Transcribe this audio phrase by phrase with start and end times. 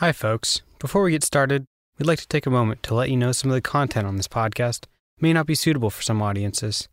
[0.00, 0.62] Hi, folks.
[0.78, 1.66] Before we get started,
[1.98, 4.16] we'd like to take a moment to let you know some of the content on
[4.16, 4.86] this podcast
[5.20, 6.88] may not be suitable for some audiences.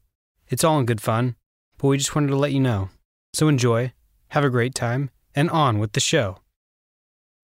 [0.49, 1.37] It's all in good fun,
[1.77, 2.89] but we just wanted to let you know.
[3.31, 3.93] So enjoy,
[4.31, 6.39] have a great time, and on with the show.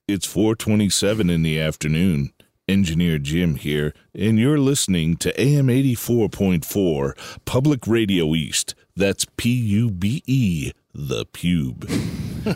[0.06, 2.34] It's 427 in the afternoon.
[2.68, 8.76] Engineer Jim here, and you're listening to AM 84.4 Public Radio East.
[8.98, 11.90] That's P U B E, the pube.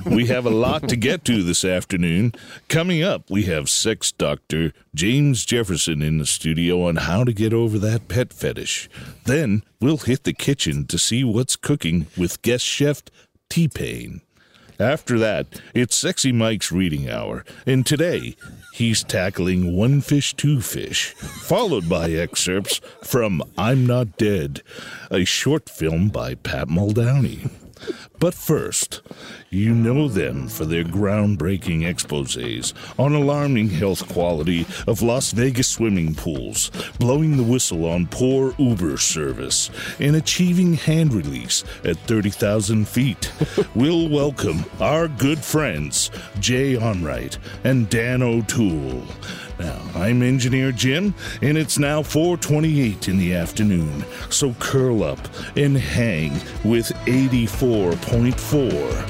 [0.06, 2.34] we have a lot to get to this afternoon.
[2.68, 7.54] Coming up, we have sex doctor James Jefferson in the studio on how to get
[7.54, 8.90] over that pet fetish.
[9.26, 13.04] Then we'll hit the kitchen to see what's cooking with guest chef
[13.50, 14.22] T Pain.
[14.80, 18.36] After that, it's Sexy Mike's reading hour, and today
[18.74, 24.62] he's tackling One Fish, Two Fish, followed by excerpts from I'm Not Dead,
[25.10, 27.50] a short film by Pat Muldowney.
[28.20, 29.02] But first,
[29.50, 36.16] you know them for their groundbreaking exposés on alarming health quality of Las Vegas swimming
[36.16, 43.32] pools, blowing the whistle on poor Uber service, and achieving hand release at 30,000 feet.
[43.76, 46.10] we'll welcome our good friends,
[46.40, 49.04] Jay Onrait and Dan O'Toole.
[49.60, 54.06] Now, I'm Engineer Jim, and it's now 4:28 in the afternoon.
[54.30, 55.20] So curl up
[55.56, 56.34] and hang
[56.64, 59.06] with 84.4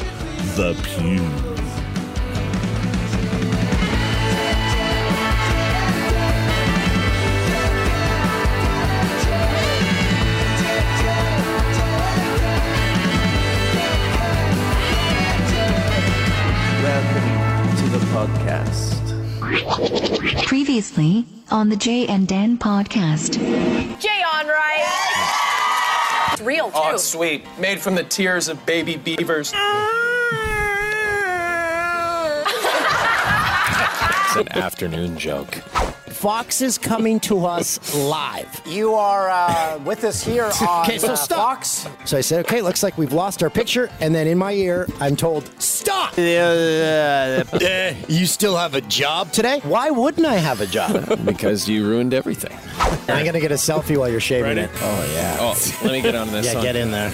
[0.56, 1.57] The Pew.
[20.78, 23.40] Previously on the Jay and Dan podcast.
[24.00, 26.34] Jay Onrait.
[26.34, 26.72] It's real too.
[26.76, 27.46] Oh, it's sweet.
[27.58, 29.52] Made from the tears of baby beavers.
[29.56, 30.07] Ah.
[34.28, 35.56] It's an afternoon joke.
[36.10, 38.62] Fox is coming to us live.
[38.66, 41.38] You are uh, with us here on Okay, so uh, stop.
[41.38, 41.88] Fox.
[42.04, 43.90] So I said, okay, looks like we've lost our picture.
[44.02, 46.18] And then in my ear, I'm told, stop.
[46.18, 47.44] Uh,
[48.10, 49.62] you still have a job today?
[49.64, 51.08] Why wouldn't I have a job?
[51.26, 52.58] because you ruined everything.
[53.08, 54.70] I'm going to get a selfie while you're shaving it.
[54.76, 55.38] Oh yeah.
[55.40, 56.48] Oh, let me get on this.
[56.48, 56.64] Yeah, one.
[56.64, 57.12] get in there.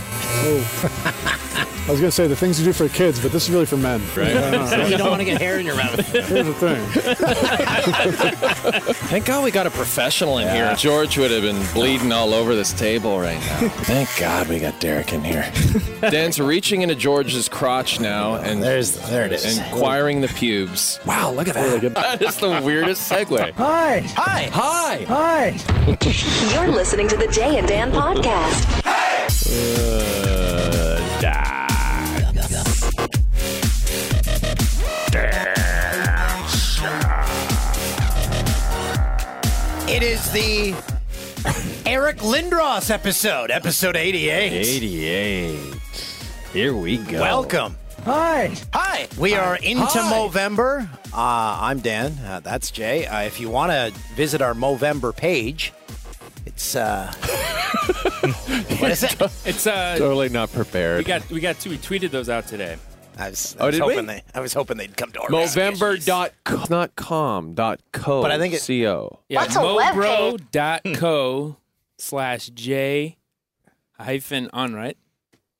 [1.86, 3.66] I was going to say the things you do for kids, but this is really
[3.66, 4.02] for men.
[4.16, 4.30] Right.
[4.90, 6.00] you don't want to get hair in your mouth.
[6.08, 6.82] Here's the thing.
[9.10, 10.74] Thank God we got a professional in here.
[10.76, 13.60] George would have been bleeding all over this table right now.
[13.84, 15.52] Thank God we got Derek in here.
[16.00, 19.58] Dan's reaching into George's crotch now and There's, there it is.
[19.58, 21.02] inquiring the pubes.
[21.06, 21.82] Wow, look at that.
[21.94, 23.52] That is the weirdest segue.
[23.56, 24.00] Hi.
[24.16, 24.50] Hi.
[24.54, 25.04] Hi.
[25.10, 25.58] Hi.
[26.54, 28.70] You're listening to the Jay and Dan podcast.
[40.04, 40.72] It is the
[41.90, 44.52] Eric Lindros episode, episode 88.
[44.52, 45.58] 88.
[46.52, 47.22] Here we go.
[47.22, 47.78] Welcome.
[48.04, 48.54] Hi.
[48.74, 49.08] Hi.
[49.18, 50.12] We are into Hi.
[50.14, 50.90] Movember.
[51.14, 52.18] Uh, I'm Dan.
[52.20, 53.06] Uh, that's Jay.
[53.06, 55.72] Uh, if you want to visit our Movember page,
[56.46, 57.10] it's uh,
[58.80, 59.22] what is it?
[59.46, 60.98] It's uh, Totally not prepared.
[60.98, 61.70] we got we got two.
[61.70, 62.76] We tweeted those out today.
[63.18, 63.94] I was, Oh, was did we?
[63.94, 64.24] hoping they.
[64.34, 68.22] I was hoping they'd come to our Movember dot co- not com dot co.
[68.22, 69.20] But I think it's co.
[69.30, 70.40] Yeah, What's a webpage?
[70.52, 71.58] mobro.co
[71.98, 73.18] slash j
[74.00, 74.98] hyphen on right.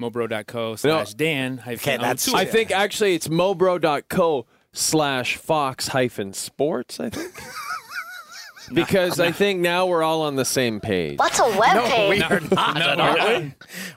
[0.02, 7.00] Mobro.co slash dan hyphen Okay, that's- I think actually it's mobro.co slash fox hyphen sports,
[7.00, 7.32] I think.
[8.82, 11.18] because I think now we're all on the same page.
[11.20, 12.10] What's a webpage?
[12.10, 12.76] We are not.
[12.78, 13.18] No, we're all.
[13.40, 13.44] not.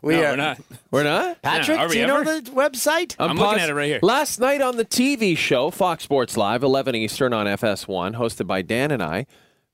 [0.03, 0.61] We No, are we're not.
[0.91, 1.43] We're not?
[1.43, 3.17] Patrick, Yeah, are we do you know the website?
[3.19, 4.01] I'm looking at it right here.
[4.03, 8.63] Last night on the TV show, Fox Sports Live, 11 Eastern on FS1, hosted by
[8.63, 9.27] Dan and I.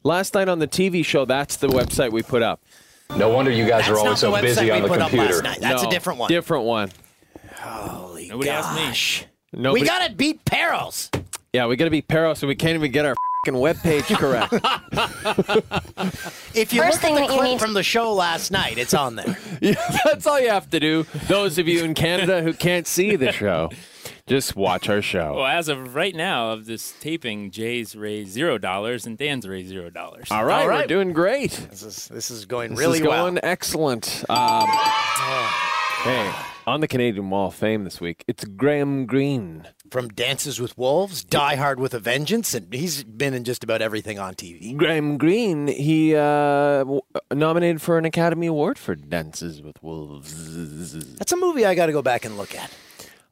[0.04, 2.60] Last night on the TV show, that's the website we put up.
[3.16, 4.88] No wonder you guys That's are not always the so website busy we on the
[4.88, 5.42] put up last computer.
[5.42, 5.58] night.
[5.60, 6.28] That's No, a different one.
[6.28, 6.90] Different one.
[7.56, 8.86] Holy Nobody asked me.
[8.86, 9.26] gosh.
[9.52, 11.10] Nobody, We got to beat Perils.
[11.52, 14.52] yeah, we got to beat Peros, and we can't even get our fing webpage correct.
[16.54, 18.52] If you First look thing at that the you clip need- from the show last
[18.52, 19.36] night, it's on there.
[19.60, 19.74] yeah,
[20.04, 21.04] that's all you have to do.
[21.26, 23.70] Those of you in Canada who can't see the show,
[24.28, 25.34] just watch our show.
[25.34, 29.70] Well, as of right now of this taping, Jay's raised zero dollars and Dan's raised
[29.70, 30.28] zero dollars.
[30.30, 30.82] All right, All right.
[30.82, 31.50] we're doing great.
[31.68, 33.40] This is this is going This really is going well.
[33.42, 34.24] excellent.
[34.30, 34.68] Um,
[36.04, 36.32] hey,
[36.66, 39.68] on the Canadian Wall of Fame this week, it's Graham Greene.
[39.90, 43.82] From Dances with Wolves, Die Hard with a Vengeance, and he's been in just about
[43.82, 44.76] everything on TV.
[44.76, 47.00] Graham Greene, he uh, w-
[47.32, 51.16] nominated for an Academy Award for Dances with Wolves.
[51.16, 52.70] That's a movie I got to go back and look at.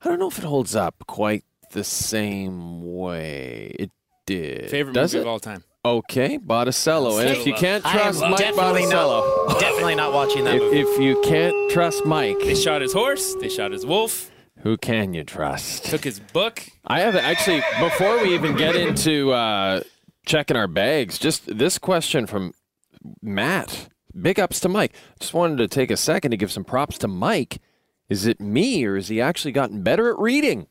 [0.03, 3.75] I don't know if it holds up quite the same way.
[3.79, 3.91] It
[4.27, 4.71] did.
[4.71, 5.27] Favorite Does movie it?
[5.27, 5.65] of all time.
[5.85, 7.19] Okay, Botticello.
[7.19, 10.81] And if you can't trust Mike definitely Botticello, not, definitely not watching that if, movie.
[10.81, 13.35] if you can't trust Mike, They shot his horse.
[13.41, 14.31] They shot his wolf.
[14.59, 15.87] who can you trust?
[15.87, 16.63] Took his book.
[16.87, 19.81] I have actually before we even get into uh,
[20.27, 22.53] checking our bags, just this question from
[23.23, 23.89] Matt.
[24.21, 24.93] Big ups to Mike.
[25.19, 27.59] Just wanted to take a second to give some props to Mike.
[28.11, 30.67] Is it me or has he actually gotten better at reading?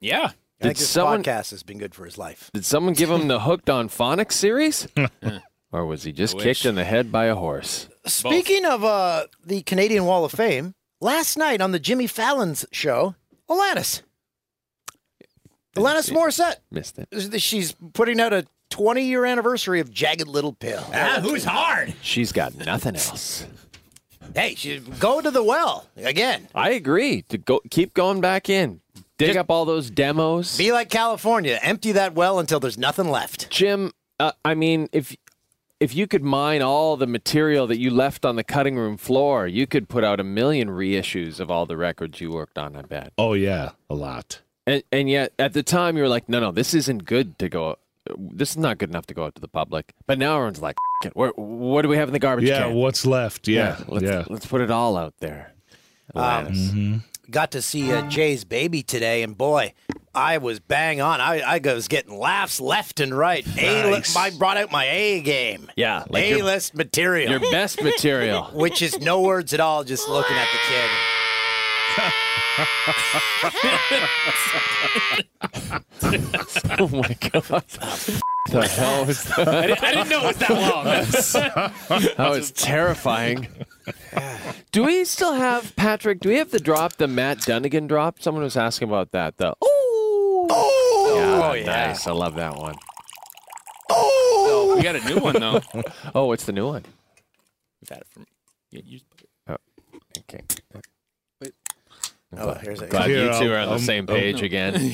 [0.00, 0.30] Yeah.
[0.60, 2.50] I think Did this someone podcast has been good for his life.
[2.54, 4.86] did someone give him the hooked on phonics series?
[5.72, 6.66] or was he just I kicked wish.
[6.66, 7.88] in the head by a horse?
[8.06, 13.14] Speaking of uh, the Canadian Wall of Fame, last night on the Jimmy Fallon's show,
[13.50, 14.02] Alanis.
[15.76, 16.56] Alanis Morissette.
[16.70, 17.40] Missed it.
[17.42, 20.84] She's putting out a 20 year anniversary of Jagged Little Pill.
[20.92, 21.94] Ah, who's hard?
[22.00, 23.46] She's got nothing else.
[24.34, 26.48] Hey, she, go to the well again.
[26.54, 27.22] I agree.
[27.22, 28.80] To go keep going back in.
[29.16, 30.58] Dig up all those demos.
[30.58, 31.58] Be like California.
[31.62, 33.48] Empty that well until there's nothing left.
[33.50, 35.16] Jim, uh, I mean, if
[35.80, 39.46] if you could mine all the material that you left on the cutting room floor,
[39.46, 42.74] you could put out a million reissues of all the records you worked on.
[42.74, 43.12] I bet.
[43.18, 44.40] Oh yeah, a lot.
[44.66, 47.48] And and yet at the time you were like, no, no, this isn't good to
[47.48, 47.76] go.
[48.18, 49.94] This is not good enough to go out to the public.
[50.06, 51.16] But now everyone's like, "F- it.
[51.16, 52.74] What, what do we have in the garbage Yeah, can?
[52.74, 53.48] what's left?
[53.48, 54.24] Yeah, let's, yeah.
[54.28, 55.54] let's put it all out there.
[56.14, 57.02] Alanis.
[57.30, 59.72] Got to see uh, Jay's baby today, and boy,
[60.14, 61.22] I was bang on.
[61.22, 63.46] I, I was getting laughs left and right.
[63.58, 64.14] A Nice.
[64.14, 65.70] I brought out my A game.
[65.74, 67.30] Yeah, like A your, list material.
[67.30, 68.42] your best material.
[68.52, 70.90] which is no words at all, just looking at the kid.
[76.78, 77.64] oh my god.
[78.50, 79.48] the hell was that?
[79.48, 82.10] I didn't, I didn't know it was that long.
[82.16, 83.48] That was terrifying.
[84.72, 86.20] do we still have Patrick?
[86.20, 88.20] Do we have the drop, the Matt Dunigan drop?
[88.22, 89.36] Someone was asking about that.
[89.36, 92.06] The oh, Oh, yeah, oh nice.
[92.06, 92.74] I love that one.
[93.90, 95.60] Oh we got a new one though.
[96.14, 96.84] Oh, what's the new one?
[97.80, 98.26] We've had it from.
[98.70, 99.00] Yeah, you,
[100.16, 100.40] Okay,
[102.36, 104.92] Oh, here's a glad Here, you two are on I'll- the same um, page again.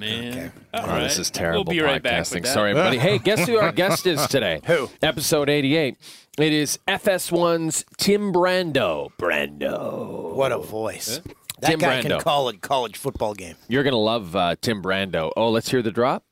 [0.00, 0.52] Man.
[0.74, 1.18] Oh, All this right.
[1.18, 2.34] is terrible We'll be right back podcasting.
[2.34, 2.54] with that.
[2.54, 2.98] Sorry, everybody.
[2.98, 4.60] Hey, guess who our guest is today?
[4.66, 4.90] Who?
[5.02, 5.96] Episode 88.
[6.38, 9.10] It is FS1's Tim Brando.
[9.18, 10.34] Brando.
[10.34, 11.20] What a voice.
[11.60, 12.08] That Tim guy Brando.
[12.10, 13.56] can call a college football game.
[13.68, 15.32] You're going to love uh, Tim Brando.
[15.36, 16.22] Oh, let's hear the drop.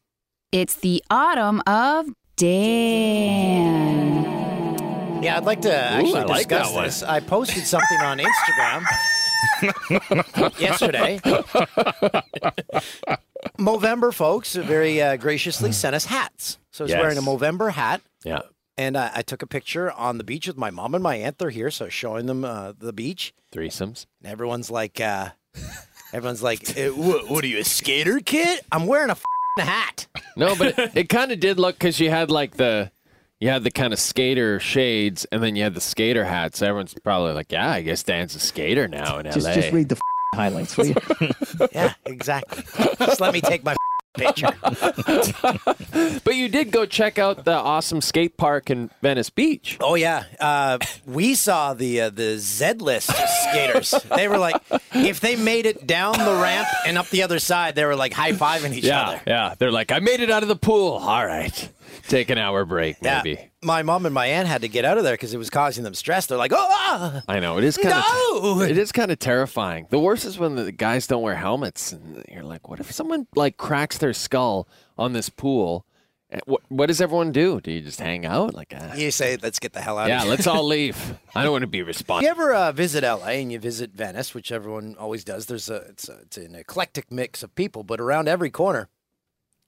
[0.52, 2.06] It's the autumn of
[2.37, 4.14] Dan.
[5.22, 6.84] Yeah, I'd like to actually I like discuss that one.
[6.84, 7.02] this.
[7.02, 8.84] I posted something on Instagram
[10.59, 11.21] yesterday.
[13.59, 16.59] Movember folks very uh, graciously sent us hats.
[16.73, 17.00] So I was Yes.
[17.00, 18.00] wearing a Movember hat.
[18.25, 18.41] Yeah.
[18.79, 21.38] And I, I took a picture on the beach with my mom and my aunt.
[21.38, 23.33] They're here, so I was showing them uh, the beach.
[23.53, 24.06] Threesomes.
[24.23, 25.31] And everyone's like, uh,
[26.12, 28.61] everyone's like, eh, what, what are you, a skater kid?
[28.71, 30.06] I'm wearing a f***ing hat.
[30.37, 32.91] No, but it, it kind of did look because you had like the,
[33.41, 36.56] you had the kind of skater shades, and then you had the skater hat.
[36.56, 39.73] So everyone's probably like, "Yeah, I guess Dan's a skater now in Just, LA." just
[39.73, 39.99] read the
[40.35, 40.94] highlights, will you?
[41.73, 42.62] Yeah, exactly.
[42.99, 43.75] Just let me take my
[44.16, 44.48] picture.
[46.24, 49.76] but you did go check out the awesome skate park in Venice Beach.
[49.80, 53.10] Oh yeah, uh, we saw the uh, the Z list
[53.50, 53.94] skaters.
[54.14, 54.56] They were like,
[54.94, 58.12] if they made it down the ramp and up the other side, they were like
[58.12, 59.20] high fiving each Yeah, other.
[59.26, 59.54] yeah.
[59.58, 60.94] They're like, "I made it out of the pool.
[60.94, 61.68] All right,
[62.08, 63.23] take an hour break, Yeah.
[63.66, 65.50] Maybe." My mom and my aunt had to get out of there because it was
[65.50, 66.26] causing them stress.
[66.26, 67.23] They're like, oh, ah!
[67.28, 68.04] I know it is kind of
[68.42, 68.61] No!
[68.62, 69.87] it is kind of terrifying.
[69.90, 73.26] The worst is when the guys don't wear helmets, and you're like, "What if someone
[73.35, 75.85] like cracks their skull on this pool?"
[76.44, 77.61] What, what does everyone do?
[77.61, 78.52] Do you just hang out?
[78.52, 80.30] Like, ah, you say, let's get the hell out yeah, of here.
[80.30, 80.96] let's all leave.
[81.37, 82.25] I don't want to be If responsible.
[82.25, 85.76] you ever uh, visit LA and you visit Venice, which everyone always does, there's a
[85.76, 88.88] it's, a it's an eclectic mix of people, but around every corner,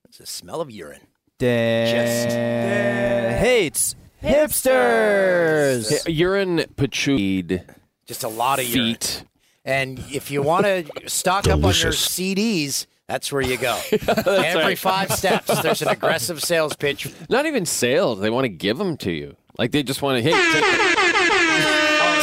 [0.05, 1.07] there's a smell of urine.
[1.39, 6.03] Dan hates hipsters.
[6.09, 7.61] Urine patchouli
[8.07, 8.95] Just a lot of urine.
[8.95, 9.25] feet.
[9.65, 13.79] And if you want to stock up on your CDs, that's where you go.
[14.27, 17.13] Every five steps, there's an aggressive sales pitch.
[17.29, 18.21] Not even sales.
[18.21, 19.37] They want to give them to you.
[19.59, 20.31] Like they just want to.
[20.31, 20.37] Hey,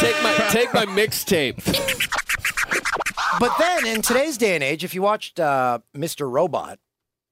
[0.00, 1.62] take my take my mixtape.
[3.38, 6.30] But then in today's day and age, if you watched uh, Mr.
[6.30, 6.78] Robot,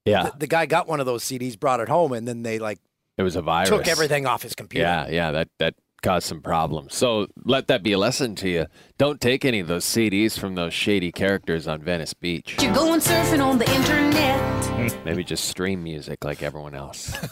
[0.05, 2.79] Yeah, the guy got one of those CDs, brought it home, and then they like
[3.17, 3.69] it was a virus.
[3.69, 4.85] took everything off his computer.
[4.85, 6.93] Yeah, yeah, that that caused some problems.
[6.93, 8.65] So let that be a lesson to you.
[8.99, 12.55] Don't take any of those CDs from those shady characters on Venice Beach.
[12.61, 15.03] You're going surfing on the internet.
[15.05, 17.15] Maybe just stream music like everyone else.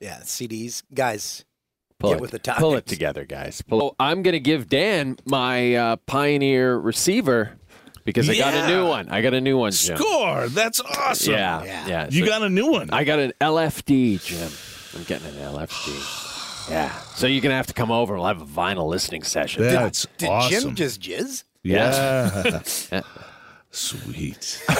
[0.00, 1.44] Yeah, CDs, guys.
[1.98, 2.60] Pull Get it, with the times.
[2.60, 3.60] pull it together, guys.
[3.62, 3.82] Pull.
[3.82, 7.57] Oh, I'm going to give Dan my uh, Pioneer receiver
[8.08, 9.08] because I got a new one.
[9.10, 9.96] I got a new one, Jim.
[9.96, 10.48] Score!
[10.48, 11.32] That's awesome.
[11.34, 12.08] Yeah, yeah.
[12.10, 12.90] You So- got a new one.
[12.90, 14.50] I got an LFD, Jim.
[14.96, 16.24] I'm getting an LFD.
[16.70, 16.92] Yeah.
[17.14, 18.14] So you're gonna have to come over.
[18.14, 19.62] We'll have a vinyl listening session.
[19.62, 20.60] That's Did awesome.
[20.60, 21.44] Jim just jizz?
[21.62, 22.60] Yeah.
[22.92, 23.00] Yeah.
[23.70, 24.62] Sweet.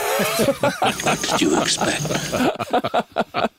[1.03, 2.03] What did you expect?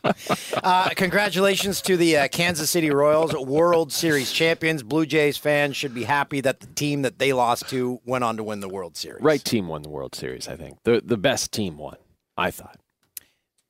[0.62, 4.83] Uh, congratulations to the uh, Kansas City Royals, World Series champions.
[4.83, 8.36] Blue Jays fans should be happy that the team that they lost to went on
[8.38, 9.21] to win the World Series.
[9.24, 10.48] Right team won the World Series.
[10.50, 11.95] I think the the best team won.
[12.38, 12.77] I thought.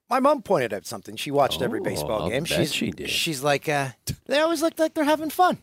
[0.10, 1.16] My mom pointed out something.
[1.16, 2.44] She watched every Oh, baseball I'll game.
[2.44, 3.10] bet She's, she did.
[3.10, 3.90] She's like, uh,
[4.26, 5.60] they always look like they're having fun.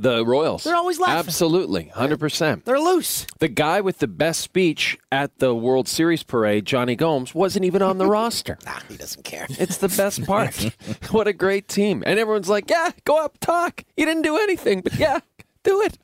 [0.00, 0.64] The Royals.
[0.64, 1.18] They're always laughing.
[1.18, 2.64] Absolutely, hundred percent.
[2.64, 3.26] They're loose.
[3.38, 7.82] The guy with the best speech at the World Series parade, Jonny Gomes, wasn't even
[7.82, 8.56] on the roster.
[8.64, 9.46] Nah, he doesn't care.
[9.50, 10.54] It's the best part.
[11.10, 12.02] what a great team.
[12.06, 13.84] And everyone's like, yeah, go up, talk.
[13.96, 15.20] You didn't do anything, but yeah,
[15.64, 15.98] do it.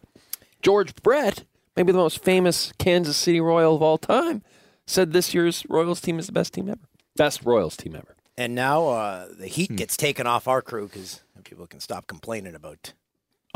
[0.61, 1.45] George Brett,
[1.77, 4.43] maybe the most famous Kansas City Royal of all time,
[4.87, 6.81] said this year's Royals team is the best team ever.
[7.17, 8.15] Best Royals team ever.
[8.37, 12.55] And now uh, the heat gets taken off our crew because people can stop complaining
[12.55, 12.93] about.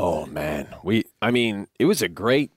[0.02, 2.50] Oh man, we I mean, it was a great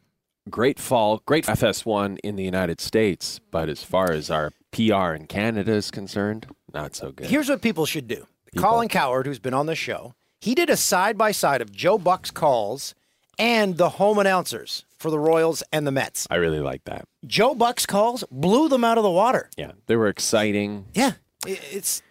[0.50, 5.28] great fall, great FS1 in the United States, but as far as our PR in
[5.28, 7.28] Canada is concerned, not so good.
[7.28, 8.28] Here's what people should do.
[8.56, 11.98] Colin Cowherd, who's been on the show, he did a side by side of Joe
[11.98, 12.96] Buck's calls
[13.38, 16.26] and the home announcers for the Royals and the Mets.
[16.32, 17.10] I really like that.
[17.28, 19.50] Joe Buck's calls blew them out of the water.
[19.58, 20.86] Yeah, they were exciting.
[20.94, 21.14] Yeah,
[21.46, 22.02] it's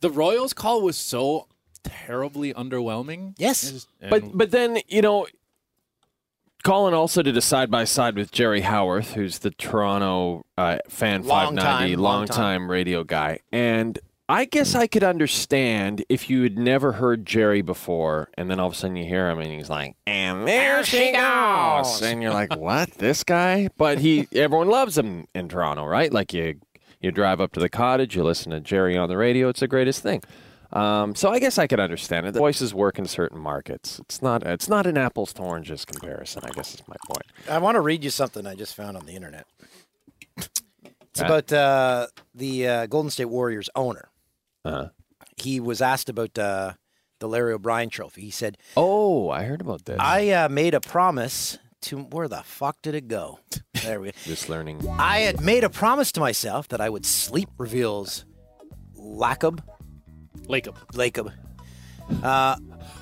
[0.00, 1.48] The Royals call was so
[1.84, 3.34] terribly underwhelming.
[3.38, 3.86] yes.
[4.10, 5.26] But but then you know,
[6.64, 11.22] Colin also did a side by side with Jerry Howarth, who's the Toronto uh, fan
[11.22, 12.70] Long 590 time, long long time time.
[12.70, 18.30] radio guy, and I guess I could understand if you had never heard Jerry before,
[18.38, 21.12] and then all of a sudden you hear him and he's like, "And there she
[21.12, 22.92] goes," and you're like, "What?
[22.92, 26.10] This guy?" But he, everyone loves him in Toronto, right?
[26.10, 26.60] Like you,
[27.00, 29.50] you drive up to the cottage, you listen to Jerry on the radio.
[29.50, 30.22] It's the greatest thing.
[30.74, 32.32] Um, so I guess I could understand it.
[32.34, 34.00] The voices work in certain markets.
[34.00, 36.42] It's not it's not an apples to oranges comparison.
[36.44, 37.24] I guess is my point.
[37.48, 39.46] I want to read you something I just found on the internet.
[40.36, 41.24] It's Uh.
[41.26, 44.08] about uh, the uh, Golden State Warriors owner.
[44.64, 44.88] Uh-huh.
[45.36, 46.72] He was asked about uh,
[47.20, 48.22] the Larry O'Brien Trophy.
[48.22, 49.96] He said, Oh, I heard about this.
[50.00, 53.38] "I uh, made a promise to where the fuck did it go?
[53.82, 54.12] There we.
[54.24, 54.84] Just learning.
[54.98, 58.24] I had made a promise to myself that I would sleep." Reveals
[58.98, 59.60] Lacob,
[60.48, 60.76] Lacob.
[60.92, 61.32] Lacob,
[62.22, 62.56] uh,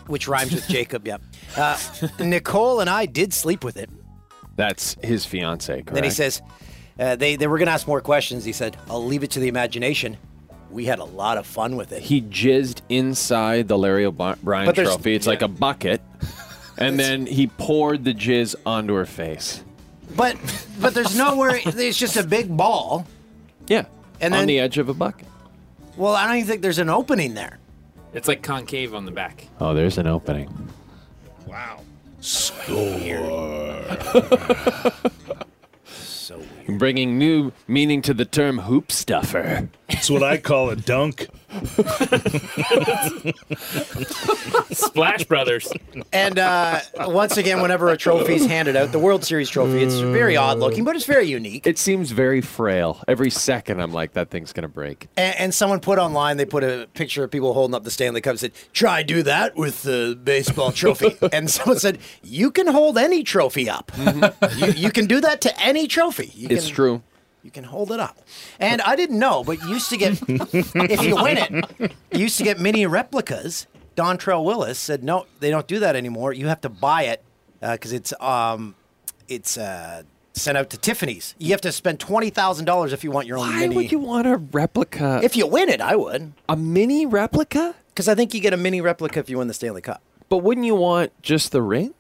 [0.06, 1.06] which rhymes with Jacob.
[1.06, 1.18] Yeah.
[1.56, 1.78] Uh,
[2.20, 3.90] Nicole and I did sleep with it.
[4.56, 5.72] That's his fiance.
[5.72, 5.92] Correct?
[5.94, 6.42] Then he says,
[6.99, 8.44] uh, they, they were going to ask more questions.
[8.44, 10.16] He said, I'll leave it to the imagination.
[10.70, 12.02] We had a lot of fun with it.
[12.02, 15.14] he jizzed inside the Larry O'Brien But there's- trophy.
[15.14, 16.00] It's like a bucket,
[16.78, 19.62] and then he poured the jizz onto her face.
[20.16, 20.37] But
[20.80, 23.06] but there's nowhere, it's just a big ball.
[23.66, 23.84] Yeah,
[24.20, 25.26] And on then- the edge of a bucket.
[25.96, 27.58] Well, I don't even think there's an opening there.
[28.14, 29.46] It's like concave on the back.
[29.61, 30.68] Oh, there's an opening.
[31.46, 31.80] Wow.
[32.20, 33.82] Score.
[35.84, 36.78] So weird.
[36.78, 39.68] Bringing new meaning to the term hoop stuffer.
[39.88, 41.26] That's what I call a dunk.
[44.73, 45.73] Splash Brothers.
[46.12, 50.37] And uh, once again, whenever a trophy's handed out, the World Series trophy, it's very
[50.37, 51.66] odd looking, but it's very unique.
[51.66, 53.02] It seems very frail.
[53.09, 55.09] Every second, I'm like, that thing's gonna break.
[55.16, 58.21] And, and someone put online, they put a picture of people holding up the Stanley
[58.21, 61.16] Cup and said, try do that with the baseball trophy.
[61.32, 63.92] and someone said, you can hold any trophy up.
[64.56, 66.30] you, you can do that to any trophy.
[66.35, 67.02] You It's can, true.
[67.42, 68.18] You can hold it up.
[68.61, 72.38] And I didn't know, but you used to get, if you win it, you used
[72.38, 73.66] to get mini replicas.
[73.96, 76.32] Dontrelle Willis said, no, they don't do that anymore.
[76.32, 77.22] You have to buy it
[77.61, 78.75] because it's um,
[79.28, 81.34] it's uh, sent out to Tiffany's.
[81.38, 83.76] You have to spend twenty thousand dollars if you want your own Why mini.
[83.76, 85.20] would you want a replica?
[85.22, 86.32] If you win it, I would.
[86.49, 87.75] a mini replica?
[87.88, 90.00] Because I think you get a mini replica if you win the Stanley Cup.
[90.30, 91.92] But wouldn't you want just the ring?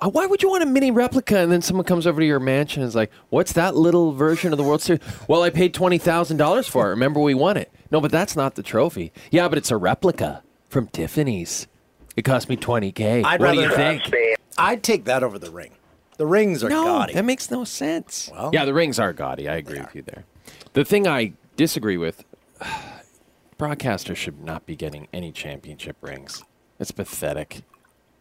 [0.00, 2.38] Uh, Why would you want a mini replica and then someone comes over to your
[2.38, 5.74] mansion and is like, "What's that little version of the World Series?" Well, I paid
[5.74, 6.90] twenty thousand dollars for it.
[6.90, 7.72] Remember, we won it.
[7.90, 9.12] No, but that's not the trophy.
[9.32, 11.66] Yeah, but it's a replica from Tiffany's.
[12.16, 13.22] It cost me twenty k.
[13.24, 14.04] I'd What do you think?
[14.56, 15.72] I'd take that over the ring.
[16.16, 17.14] The rings are No, gaudy.
[17.14, 18.28] that makes no sense.
[18.32, 19.48] Well- yeah, the rings are gaudy.
[19.48, 20.24] I agree with you there.
[20.74, 22.24] The thing I disagree with,
[23.58, 26.42] broadcasters should not be getting any championship rings.
[26.78, 27.62] It's pathetic.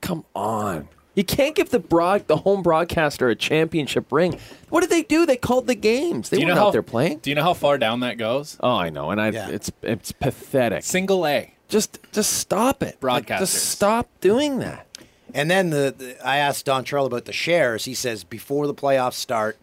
[0.02, 0.90] Come on.
[1.18, 4.40] You can't give the broad, the home broadcaster a championship ring.
[4.70, 5.26] What did they do?
[5.26, 6.30] They called the games.
[6.30, 7.18] They Do you weren't know out how there playing.
[7.20, 8.56] Do you know how far down that goes?
[8.60, 9.50] Oh, I know, and I Yeah.
[9.50, 10.84] it's it's pathetic.
[10.84, 11.56] Single A.
[11.70, 12.98] Just just stop it.
[13.02, 13.40] Like, Broadcasters.
[13.40, 14.86] just stop doing that.
[15.34, 17.86] And then the, the I asked Dontrelle about the shares.
[17.86, 19.58] He says before the playoffs start,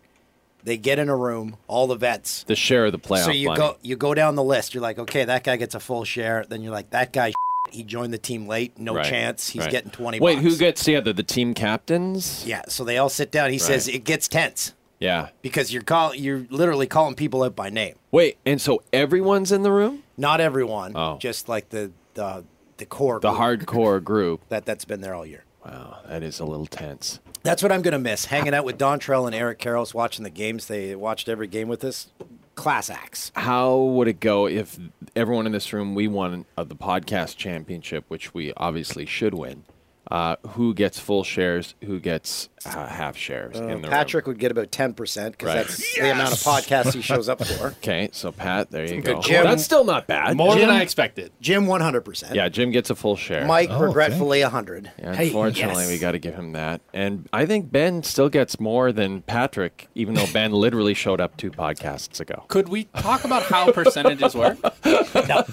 [0.64, 2.42] they get in a room, all the vets.
[2.42, 3.58] The share of the playoff so you money.
[3.60, 4.74] go you go down the list.
[4.74, 6.44] You're like, okay, that guy gets a full share.
[6.48, 7.32] Then you're like, that guy,
[7.74, 9.48] he joined the team late, no Right, chance.
[9.50, 9.70] He's right.
[9.70, 10.20] getting twenty.
[10.20, 10.44] Wait, bucks.
[10.46, 11.12] who gets together?
[11.12, 12.44] The team captains?
[12.46, 12.62] Yeah.
[12.68, 13.50] So they all sit down.
[13.50, 15.28] He says it gets tense Yeah.
[15.42, 17.96] because you're call you're literally calling people out by name.
[18.10, 20.02] Wait, and so everyone's in the room?
[20.16, 20.92] Not everyone.
[20.94, 21.18] Oh.
[21.18, 22.44] Just like the the
[22.78, 23.20] the core.
[23.20, 24.40] The group hardcore group.
[24.48, 25.44] that that's been there all year.
[25.64, 27.20] Wow, that is a little tense.
[27.42, 28.26] That's what I'm gonna miss.
[28.26, 30.66] Hanging out with Dontrelle and Eric Karros watching the games.
[30.66, 32.08] They watched every game with us.
[32.54, 33.32] Class acts.
[33.34, 34.78] How would it go if
[35.16, 39.64] everyone in this room we won uh, the podcast championship, which we obviously should win?
[40.10, 41.74] Uh, who gets full shares?
[41.84, 45.66] Who gets uh, half shares in the Patrick would get about ten percent because Right.
[45.66, 47.68] that's the amount of podcasts he shows up for.
[47.84, 49.20] Okay, so Pat, there you go.
[49.20, 50.36] Jim- That's still not bad.
[50.36, 51.32] More Jim- than I expected.
[51.40, 52.34] Jim, one hundred percent.
[52.34, 53.46] Yeah, Jim gets a full share.
[53.46, 54.90] Mike, Oh, regretfully, hundred.
[54.98, 56.80] Yeah, unfortunately, we got to give him that.
[56.92, 61.36] And I think Ben still gets more than Patrick, even though Ben literally showed up
[61.36, 62.44] two podcasts ago.
[62.48, 64.58] Could we talk about how percentages work?
[65.14, 65.44] No,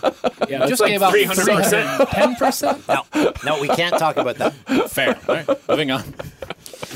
[0.50, 2.10] Yeah, just gave out 300%.
[2.10, 2.88] ten percent.
[2.88, 3.04] no,
[3.46, 4.41] no, we can't talk about that.
[4.90, 5.18] Fair.
[5.28, 6.04] All right, moving on.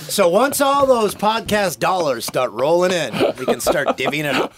[0.08, 4.54] So once all those podcast dollars start rolling in, we can start divvying it up.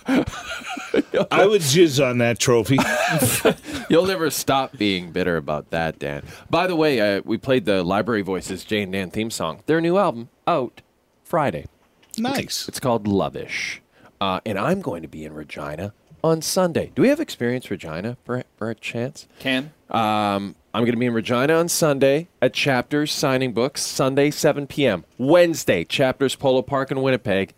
[1.32, 2.78] I would jizz on that trophy.
[3.90, 6.24] You'll never stop being bitter about that, Dan.
[6.50, 9.62] By the way, uh, we played the Library Voices Jay and Dan theme song.
[9.68, 10.82] Their new album out
[11.24, 11.66] Friday.
[12.18, 12.68] nice.
[12.68, 13.80] It's called Lovish.
[14.20, 16.92] Uh, and I'm going to be in Regina on Sunday.
[16.96, 19.28] Do we have experience Regina for, for a chance?
[19.40, 24.30] Can Um, I'm going to be in Regina on Sunday at Chapters signing books, Sunday,
[24.30, 25.06] 7 p.m.
[25.18, 27.56] Wednesday, Chapters Polo Park in Winnipeg,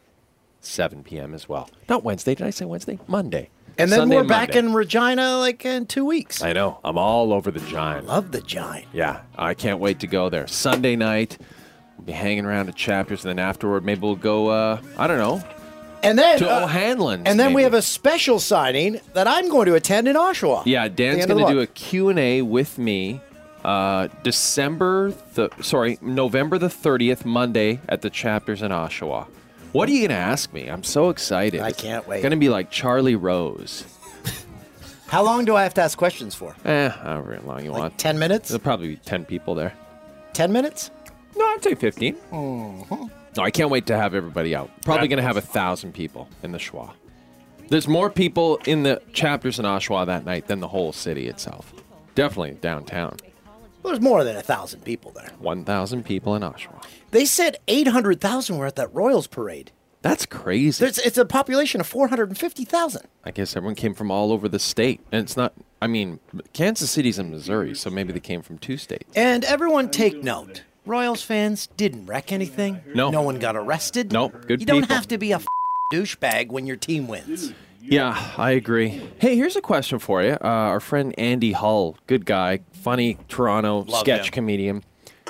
[0.61, 1.33] 7 p.m.
[1.33, 1.69] as well.
[1.89, 2.33] Not Wednesday.
[2.33, 2.97] Did I say Wednesday?
[3.07, 3.49] Monday.
[3.77, 4.59] And then Sunday we're and back Monday.
[4.69, 6.41] in Regina like in two weeks.
[6.41, 6.79] I know.
[6.81, 8.07] I'm all over the giant.
[8.07, 8.88] Love the giant.
[8.93, 10.47] Yeah, I can't wait to go there.
[10.47, 11.38] Sunday night,
[11.97, 15.17] we'll be hanging around at Chapters, and then afterward, maybe we'll go, uh, I don't
[15.17, 15.43] know,
[16.03, 17.23] And then to uh, O'Hanlon's.
[17.25, 20.63] and then we have a special signing that I'm going to attend in Oshawa.
[20.65, 21.67] Yeah, Dan's going to do a.
[21.67, 23.21] Q&A with me
[23.63, 29.27] uh, December, the sorry, November the 30th, Monday at the Chapters in Oshawa.
[29.71, 30.67] What are you going to ask me?
[30.67, 31.59] I'm so excited.
[31.62, 32.21] I can't wait.
[32.21, 33.85] Going to be like Charlie Rose.
[35.07, 36.55] How long do I have to ask questions for?
[36.65, 37.97] Eh, however long you Like want.
[37.97, 38.49] ten minutes?
[38.49, 39.73] There'll probably be 10 people there.
[40.33, 40.91] Ten minutes?
[41.35, 42.15] No, I'd say 15.
[42.31, 43.03] Mm-hmm.
[43.37, 44.69] No, I can't wait to have everybody out.
[44.83, 46.91] Probably going to have a thousand people in the Schwa.
[47.69, 51.71] There's more people in the chapters in Oshawa that night than the whole city itself.
[52.15, 53.15] Definitely downtown.
[53.83, 55.29] Well, there's more than a thousand people there.
[55.39, 56.83] 1,000 people in Oshawa.
[57.11, 59.71] They said eight hundred thousand were at that Royals parade.
[60.01, 60.83] That's crazy.
[60.83, 63.07] There's, it's a population of four hundred and fifty thousand.
[63.23, 65.01] I guess everyone came from all over the state.
[65.11, 66.19] And it's not, I mean,
[66.53, 69.11] Kansas City's in Missouri, so maybe they came from two states.
[69.15, 70.63] And everyone take note.
[70.89, 72.82] Royals fans didn't wreck anything.
[72.95, 73.12] No.
[73.12, 74.12] No one got arrested.
[74.12, 74.95] No, good You don't people.
[74.95, 75.45] have to be a f-
[75.93, 77.54] douchebag when your team wins.
[77.80, 78.99] Yeah, I agree.
[79.19, 80.32] Hey, here's a question for you.
[80.34, 84.32] Uh, our friend Andy Hull, good guy, funny Toronto Love sketch him.
[84.34, 84.84] comedian.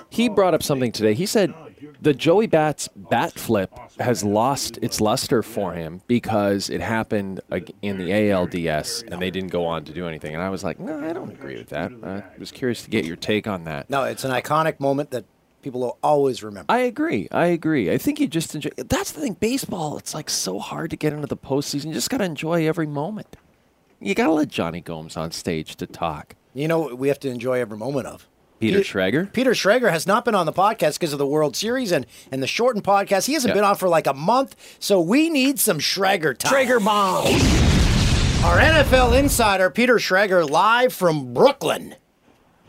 [0.10, 1.13] He brought up something today.
[1.13, 1.54] He said
[2.02, 3.69] the Joey Bats bat flip
[4.00, 7.41] has lost its luster for him because it happened
[7.82, 10.34] in the ALDS and they didn't go on to do anything.
[10.34, 11.91] And I was like, no, I don't agree with that.
[12.04, 13.89] I was curious to get your take on that.
[13.89, 15.26] No, it's an iconic moment that
[15.62, 16.72] people will always remember.
[16.72, 17.28] I agree.
[17.32, 17.91] I agree.
[17.91, 18.69] I think you just enjoy.
[18.78, 19.34] That's the thing.
[19.34, 21.86] Baseball, it's like so hard to get into the postseason.
[21.88, 23.36] You just got to enjoy every moment.
[24.00, 26.36] You got to let Jonny Gomes on stage to talk.
[26.54, 28.28] You know what we have to enjoy every moment of?
[28.60, 29.32] Peter Schrager.
[29.32, 32.43] Peter Schrager has not been on the podcast because of the World Series and, and
[32.43, 33.26] the shortened podcast.
[33.28, 33.56] He hasn't Yeah.
[33.56, 36.52] been on for like a month, so we need some Schrager time.
[36.67, 37.26] Schrager bomb.
[38.45, 41.95] Our NFL insider, Peter Schrager, live from Brooklyn.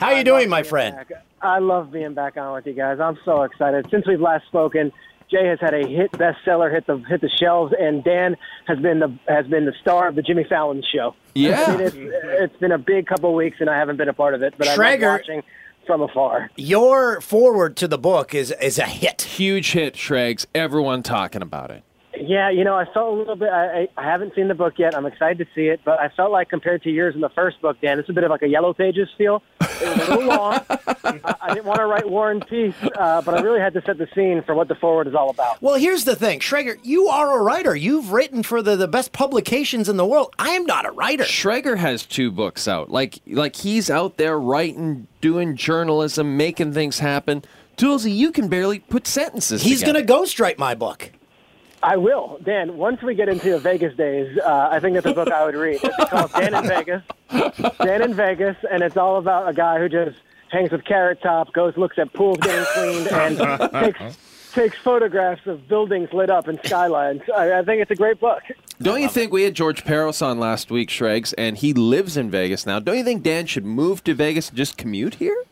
[0.00, 0.96] How you doing, my friend?
[1.42, 3.00] I love being back on with you guys.
[3.00, 3.86] I'm so excited.
[3.90, 4.92] Since we've last spoken,
[5.30, 8.98] Jay has had a hit bestseller hit the hit the shelves, and Dan has been
[8.98, 11.14] the has been the star of the Jimmy Fallon show.
[11.34, 11.64] Yeah.
[11.66, 14.12] I mean, it's, it's been a big couple of weeks, and I haven't been a
[14.12, 15.42] part of it, but I Schrager- love watching
[15.86, 16.50] from afar.
[16.56, 19.22] Your foreword to the book is is a hit.
[19.22, 20.46] Huge hit, Shregs.
[20.54, 21.84] Everyone talking about it.
[22.20, 23.48] Yeah, you know, I felt a little bit.
[23.48, 24.94] I, I I haven't seen the book yet.
[24.96, 27.60] I'm excited to see it, but I felt like compared to yours in the first
[27.62, 29.42] book, Dan, it's a bit of like a Yellow Pages feel.
[29.60, 30.60] It was a little long.
[30.68, 33.82] I, I didn't want to write War and Peace, uh, but I really had to
[33.82, 35.62] set the scene for what the foreword is all about.
[35.62, 37.74] Well, here's the thing, Schrager, you are a writer.
[37.74, 40.34] You've written for the, the best publications in the world.
[40.38, 41.24] I am not a writer.
[41.24, 42.90] Schrager has two books out.
[42.90, 47.42] Like like he's out there writing, doing journalism, making things happen.
[47.76, 49.62] Toolsy, you can barely put sentences.
[49.62, 50.04] He's together.
[50.04, 51.12] going to ghostwrite my book.
[51.82, 52.76] I will, Dan.
[52.76, 55.54] Once we get into the Vegas days, uh, I think that's a book I would
[55.54, 55.80] read.
[55.82, 57.02] It's called Dan in Vegas.
[57.82, 60.18] Dan in Vegas, and it's all about a guy who just
[60.50, 64.18] hangs with Carrot Top, goes looks at pools getting cleaned, and takes
[64.52, 67.22] takes photographs of buildings lit up and skylines.
[67.34, 68.42] I, I think it's a great book.
[68.82, 72.30] Don't you think we had George Peros on last week, Shregs, and he lives in
[72.30, 72.80] Vegas now?
[72.80, 75.44] Don't you think Dan should move to Vegas and just commute here?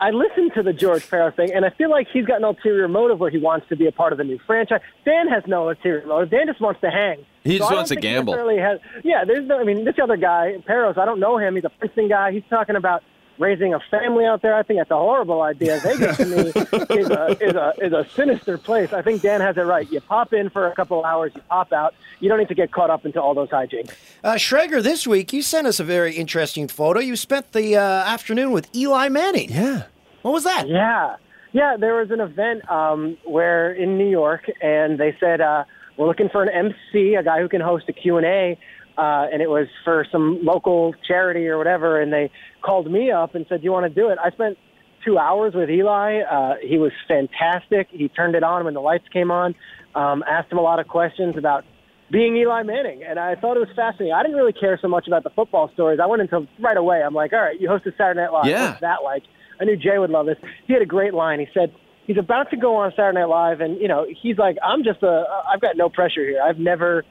[0.00, 2.86] I listened to the George Farrow thing, and I feel like he's got an ulterior
[2.86, 4.80] motive where he wants to be a part of the new franchise.
[5.04, 6.30] Dan has no ulterior motive.
[6.30, 7.24] Dan just wants to hang.
[7.42, 8.34] He just don't wants to gamble.
[8.58, 9.58] Has, yeah, there's no.
[9.58, 10.98] I mean, this other guy, Peros.
[10.98, 11.56] I don't know him.
[11.56, 12.32] He's a Princeton guy.
[12.32, 13.02] He's talking about
[13.38, 14.54] raising a family out there.
[14.54, 15.80] I think that's a horrible idea.
[15.82, 16.36] Vegas to me
[17.00, 18.92] is a is a is a sinister place.
[18.92, 19.90] I think Dan has it right.
[19.90, 21.94] You pop in for a couple hours, you pop out.
[22.20, 23.92] You don't need to get caught up into all those hijinks.
[24.22, 27.00] Uh, Schrager, this week you sent us a very interesting photo.
[27.00, 29.50] You spent the uh, afternoon with Eli Manning.
[29.50, 29.84] Yeah.
[30.22, 30.68] What was that?
[30.68, 31.16] Yeah,
[31.52, 31.76] yeah.
[31.78, 35.64] There was an event um, where in New York, and they said uh,
[35.96, 38.58] we're looking for an MC, a guy who can host a Q and A,
[38.98, 42.00] uh, and it was for some local charity or whatever.
[42.00, 42.30] And they
[42.62, 44.58] called me up and said, "Do you want to do it?" I spent
[45.04, 46.20] two hours with Eli.
[46.20, 47.88] Uh, he was fantastic.
[47.90, 49.54] He turned it on when the lights came on.
[49.94, 51.64] Um, asked him a lot of questions about
[52.10, 54.12] being Eli Manning, and I thought it was fascinating.
[54.12, 56.00] I didn't really care so much about the football stories.
[56.02, 57.02] I went into right away.
[57.02, 58.46] I'm like, all right, you hosted Saturday Night Live.
[58.46, 58.70] Yeah.
[58.70, 59.22] What's that like?
[59.60, 60.38] I knew Jay would love this.
[60.66, 61.40] He had a great line.
[61.40, 61.72] He said
[62.06, 65.02] he's about to go on Saturday Night Live, and you know he's like, I'm just
[65.02, 66.40] a, I've got no pressure here.
[66.42, 67.04] I've never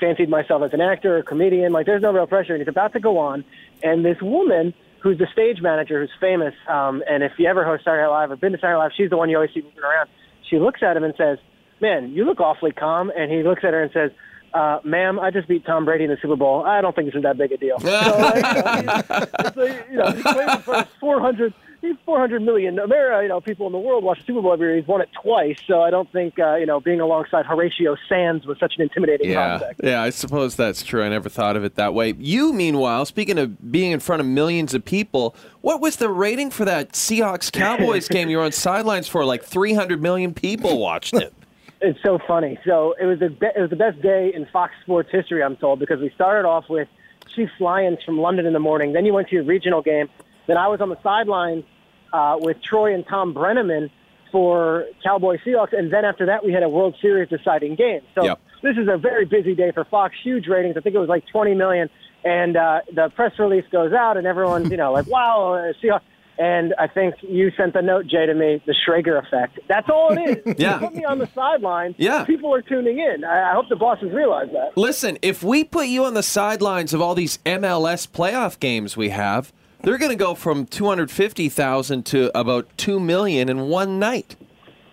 [0.00, 1.72] fancied myself as an actor or comedian.
[1.72, 2.54] Like, there's no real pressure.
[2.54, 3.44] And he's about to go on,
[3.82, 7.84] and this woman who's the stage manager, who's famous, um, and if you ever host
[7.84, 9.62] Saturday Night Live or been to Saturday Night Live, she's the one you always see
[9.62, 10.08] moving around.
[10.48, 11.38] She looks at him and says,
[11.80, 14.10] "Man, you look awfully calm." And he looks at her and says.
[14.54, 16.64] Uh, ma'am, I just beat Tom Brady in the Super Bowl.
[16.64, 17.76] I don't think this is that big a deal.
[17.80, 21.65] So, like, it's like, you know, he's playing for 400, he's
[22.04, 24.76] 400 million America, you know, people in the world watch the Super Bowl every year.
[24.76, 28.46] He's won it twice, so I don't think, uh, you know, being alongside Horatio Sanz
[28.46, 29.80] was such an intimidating Yeah, prospect.
[29.84, 31.02] yeah, I suppose that's true.
[31.02, 32.14] I never thought of it that way.
[32.18, 36.50] You, meanwhile, speaking of being in front of millions of people, what was the rating
[36.50, 39.24] for that Seahawks Cowboys game you were on sidelines for?
[39.24, 41.32] Like 300 million people watched it.
[41.82, 42.58] It's so funny.
[42.64, 45.56] So it was the be- it was the best day in Fox Sports history, I'm
[45.56, 46.88] told, because we started off with
[47.34, 48.94] Chiefs Lions from London in the morning.
[48.94, 50.08] Then you went to your regional game.
[50.46, 51.64] Then I was on the sidelines
[52.12, 53.90] uh, with Troy and Thom Brennaman
[54.32, 58.00] for Cowboy Seahawks, and then after that we had a World Series deciding game.
[58.14, 58.40] So Yep.
[58.62, 60.14] this is a very busy day for Fox.
[60.22, 60.76] Huge ratings.
[60.76, 61.88] I think it was like 20 million.
[62.24, 66.00] And uh, the press release goes out, and everyone's you know like, wow, uh, Seahawks.
[66.38, 69.58] And I think you sent the note, Jay, to me, the Schrager effect.
[69.68, 70.54] That's all it is.
[70.58, 70.74] Yeah.
[70.80, 71.94] You put me on the sideline.
[71.96, 72.24] Yeah.
[72.24, 73.24] People are tuning in.
[73.24, 74.76] I, I hope the bosses realize that.
[74.76, 79.08] Listen, if we put you on the sidelines of all these MLS playoff games we
[79.08, 79.50] have,
[79.86, 84.34] they're going to go from 250,000 to about 2 million in one night.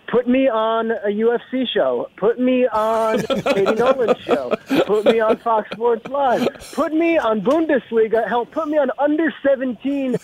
[0.07, 2.07] Put me on a UFC show.
[2.17, 4.53] Put me on Katie Nolan's show.
[4.85, 6.47] Put me on Fox Sports Live.
[6.73, 8.27] Put me on Bundesliga.
[8.27, 10.15] Hell, put me on under 17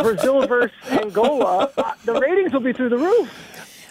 [0.00, 1.72] Brazil versus Angola.
[1.76, 3.28] Uh, The ratings will be through the roof.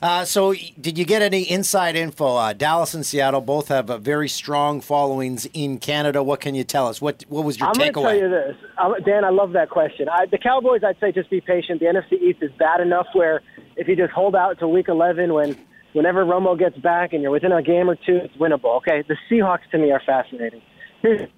[0.01, 2.35] Uh, so, did you get any inside info?
[2.35, 6.23] Uh, Dallas and Seattle both have uh, very strong followings in Canada.
[6.23, 6.99] What can you tell us?
[6.99, 9.23] What What was your I'm going to tell you this, I'm, Dan.
[9.23, 10.09] I love that question.
[10.09, 11.81] I, the Cowboys, I'd say, just be patient.
[11.81, 13.43] The NFC East is bad enough where
[13.75, 15.55] if you just hold out to Week 11, when
[15.93, 18.77] whenever Romo gets back and you're within a game or two, it's winnable.
[18.77, 20.63] Okay, the Seahawks to me are fascinating.
[21.03, 21.29] Here's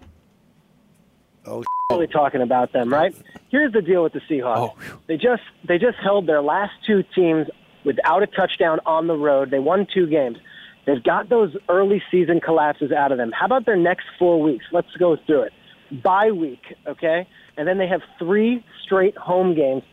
[1.45, 3.13] oh, really talking about them, right?
[3.49, 4.75] Here's the deal with the Seahawks.
[5.07, 7.47] they just they just held their last two teams
[7.85, 9.51] without a touchdown on the road.
[9.51, 10.37] They won two games.
[10.85, 13.31] They've got those early season collapses out of them.
[13.31, 14.65] How about their next four weeks?
[14.71, 15.53] Let's go through it.
[16.03, 17.27] Bye week, okay?
[17.55, 19.83] And then they have three straight home games.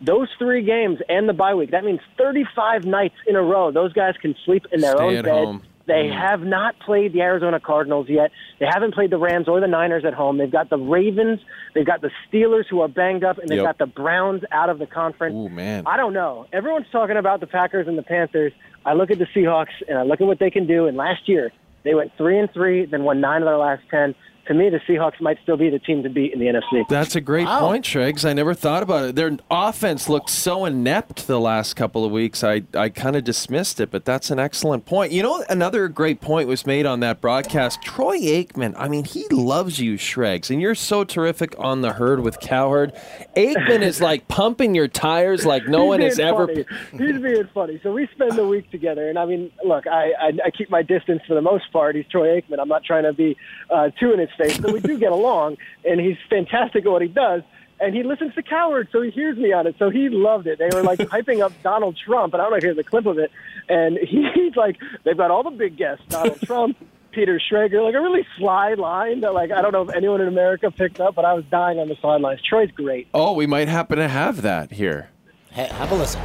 [0.00, 3.70] Those three games and the bye week, that means 35 nights in a row.
[3.70, 5.32] Those guys can sleep in their Stay own bed.
[5.32, 5.62] home.
[5.86, 6.18] They Mm.
[6.20, 8.32] have not played the Arizona Cardinals yet.
[8.58, 10.36] They haven't played the Rams or the Niners at home.
[10.38, 11.40] They've got the Ravens.
[11.74, 13.64] They've got the Steelers who are banged up, and they've Yep.
[13.66, 15.36] got the Browns out of the conference.
[15.36, 15.84] Ooh, man.
[15.86, 16.46] I don't know.
[16.52, 18.52] Everyone's talking about the Packers and the Panthers.
[18.84, 20.86] I look at the Seahawks and I look at what they can do.
[20.86, 21.52] And last year
[21.84, 24.14] they went three and three, then won nine of their last ten.
[24.48, 26.84] To me, the Seahawks might still be the team to beat in the NFC.
[26.88, 27.60] That's a great Wow.
[27.60, 28.24] point, Shregs.
[28.28, 29.16] I never thought about it.
[29.16, 32.44] Their offense looked so inept the last couple of weeks.
[32.44, 35.10] I, I kind of dismissed it, but that's an excellent point.
[35.10, 37.82] You know, another great point was made on that broadcast.
[37.82, 42.20] Troy Aikman, I mean, he loves you, Shregs, and you're so terrific on the herd
[42.20, 42.92] with Cowherd.
[43.36, 46.46] Aikman is like pumping your tires like no He's one has being ever.
[46.46, 46.64] funny.
[46.92, 47.80] He's being funny.
[47.82, 50.82] So we spend the week together, and I mean, look, I, I I keep my
[50.82, 51.96] distance for the most part.
[51.96, 52.60] He's Troy Aikman.
[52.60, 53.36] I'm not trying to be
[53.70, 57.02] uh, too in his face, but we do get along, and he's fantastic at what
[57.02, 57.42] he does.
[57.78, 59.76] And he listens to Cowherd, so he hears me on it.
[59.78, 60.58] So he loved it.
[60.58, 62.84] They were like hyping up Donald Trump, and I don't know if you heard the
[62.84, 63.30] clip of it.
[63.68, 66.76] And he, he's like, they've got all the big guests: Donald Trump,
[67.12, 70.28] Peter Schrager, like a really sly line that, like, I don't know if anyone in
[70.28, 72.40] America picked up, but I was dying on the sidelines.
[72.42, 73.08] Troy's great.
[73.12, 75.10] Oh, we might happen to have that here.
[75.50, 76.20] Hey, have a listen.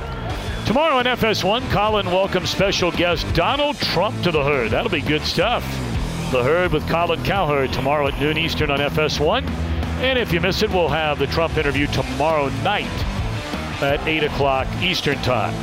[0.65, 4.71] Tomorrow on FS1, Colin welcomes special guest Donald Trump to the herd.
[4.71, 5.63] That'll be good stuff.
[6.31, 9.45] The herd with Colin Cowherd tomorrow at noon Eastern on FS1.
[10.01, 12.85] And if you miss it, we'll have the Trump interview tomorrow night
[13.81, 15.53] at 8 o'clock Eastern Time.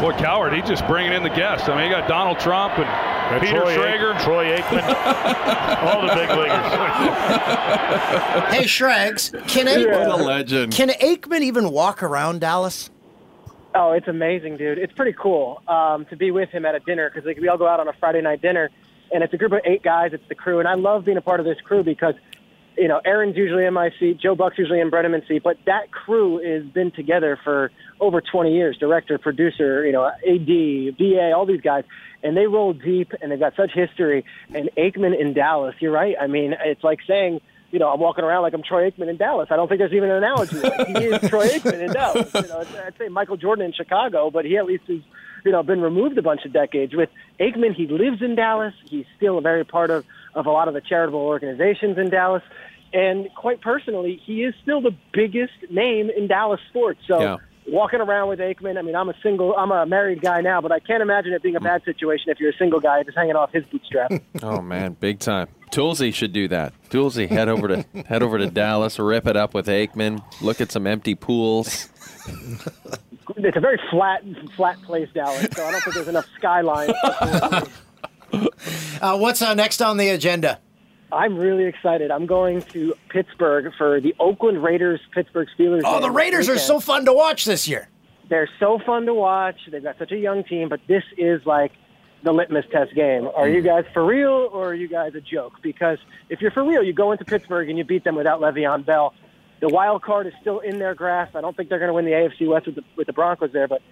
[0.00, 1.68] Boy, Cowherd, he's just bringing in the guests.
[1.68, 4.14] I mean, you got Donald Trump and Peter Troy Schrager.
[4.14, 4.82] Aikman, Troy Aikman,
[5.84, 6.72] all the big leaguers.
[8.54, 10.72] Hey, Shregs, can Aikman, What a legend.
[10.72, 12.90] can Aikman even walk around Dallas?
[13.74, 14.78] Oh, it's amazing, dude.
[14.78, 17.56] It's pretty cool um, to be with him at a dinner because like, we all
[17.56, 18.70] go out on a Friday night dinner,
[19.10, 20.10] and it's a group of eight guys.
[20.12, 22.14] It's the crew, and I love being a part of this crew because,
[22.76, 25.90] you know, Erin's usually in my seat, Joe Buck's usually in Brennaman's seat, but that
[25.90, 28.76] crew has been together for over 20 years.
[28.76, 31.84] Director, producer, you know, AD, BA, all these guys,
[32.22, 34.26] and they roll deep, and they've got such history.
[34.54, 36.14] And Aikman in Dallas, you're right.
[36.20, 37.40] I mean, it's like saying.
[37.72, 39.48] You know, I'm walking around like I'm Troy Aikman in Dallas.
[39.50, 40.58] I don't think there's even an analogy.
[40.58, 42.30] Like, he is Troy Aikman in Dallas.
[42.34, 45.02] You know, I'd say Michael Jordan in Chicago, but he at least is
[45.44, 46.94] you know, been removed a bunch of decades.
[46.94, 48.74] With Aikman, he lives in Dallas.
[48.84, 50.04] He's still a very part of,
[50.34, 52.42] of a lot of the charitable organizations in Dallas.
[52.92, 57.00] And quite personally, he is still the biggest name in Dallas sports.
[57.06, 57.36] So Yeah.
[57.66, 60.72] Walking around with Aikman, I mean, I'm a single, I'm a married guy now, but
[60.72, 63.36] I can't imagine it being a bad situation if you're a single guy just hanging
[63.36, 64.12] off his bootstrap.
[64.42, 65.48] Oh man, big time.
[65.70, 66.72] Toolsy should do that.
[66.90, 70.72] Toolsy head over to head over to Dallas, rip it up with Aikman, look at
[70.72, 71.88] some empty pools.
[73.36, 74.24] it's a very flat,
[74.56, 75.46] flat place, Dallas.
[75.54, 76.92] So I don't think there's enough skyline.
[79.00, 80.58] Uh, what's uh, next on the agenda?
[81.12, 82.10] I'm really excited.
[82.10, 85.82] I'm going to Pittsburgh for the Oakland Raiders Pittsburgh Steelers.
[85.84, 87.88] Oh, the Raiders are so fun to watch this year.
[88.28, 89.56] They're so fun to watch.
[89.70, 91.72] They've got such a young team, but this is like
[92.22, 93.28] the litmus test game.
[93.34, 93.64] Are you mm.
[93.64, 95.54] guys for real or are you guys a joke?
[95.62, 95.98] Because
[96.28, 99.12] if you're for real, you go into Pittsburgh and you beat them without Le'Veon Bell.
[99.60, 101.36] The wild card is still in their grasp.
[101.36, 103.52] I don't think they're going to win the AFC West with the, with the Broncos
[103.52, 103.82] there, but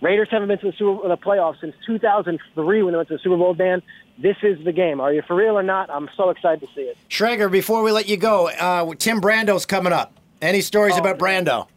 [0.00, 3.20] Raiders haven't been to the Super the playoffs since 2003 when they went to the
[3.22, 3.54] Super Bowl.
[3.54, 3.82] Dan,
[4.18, 5.00] this is the game.
[5.00, 5.88] Are you for real or not?
[5.90, 6.96] I'm so excited to see it.
[7.08, 10.12] Schrager, before we let you go, uh, Tim Brando's coming up.
[10.42, 11.68] Any stories Oh, about Brando?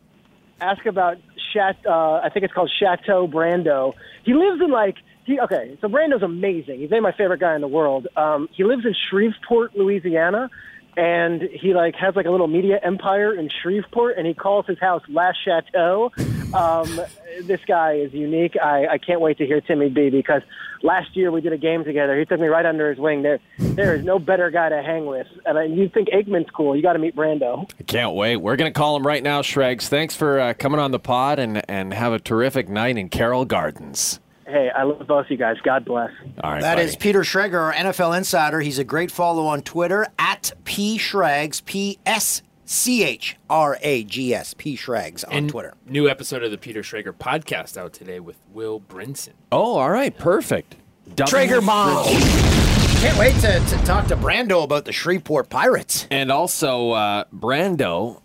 [0.59, 1.17] ask about
[1.53, 1.77] Chat.
[1.85, 3.93] Uh, I think it's called Chateau Brando.
[4.23, 5.39] He lives in like he.
[5.39, 6.79] Okay, so Brando's amazing.
[6.79, 8.07] He's maybe my favorite guy in the world.
[8.17, 10.49] Um, he lives in Shreveport, Louisiana,
[10.97, 14.79] and he like has like a little media empire in Shreveport, and he calls his
[14.79, 16.11] house La Chateau.
[16.53, 16.99] Um,
[17.43, 18.57] this guy is unique.
[18.61, 20.41] I, I can't wait to hear Timmy B because
[20.81, 22.17] last year we did a game together.
[22.17, 23.21] He took me right under his wing.
[23.21, 25.27] There, there is no better guy to hang with.
[25.45, 26.75] And uh, you think Aikman's cool?
[26.75, 27.69] You got to meet Brando.
[27.79, 28.37] I can't wait.
[28.37, 29.87] We're gonna call him right now, Shregs.
[29.87, 33.45] Thanks for uh, coming on the pod and and have a terrific night in Carroll
[33.45, 34.19] Gardens.
[34.47, 35.57] Hey, I love both you guys.
[35.63, 36.11] God bless.
[36.41, 36.87] All right, That buddy.
[36.87, 38.61] is Peter Schrager, our NFL insider.
[38.61, 44.03] He's a great follow on Twitter at P Schrags, P S C H R A
[44.05, 45.73] G S, P Schrags on and Twitter.
[45.85, 49.33] New episode of the Peter Schrager podcast out today with Will Brinson.
[49.51, 50.75] Oh, all right, perfect.
[51.15, 52.05] Double- Traeger bomb.
[52.05, 56.07] Can't wait to, to talk to Brando about the Shreveport Pirates.
[56.09, 58.21] And also, uh, Brando,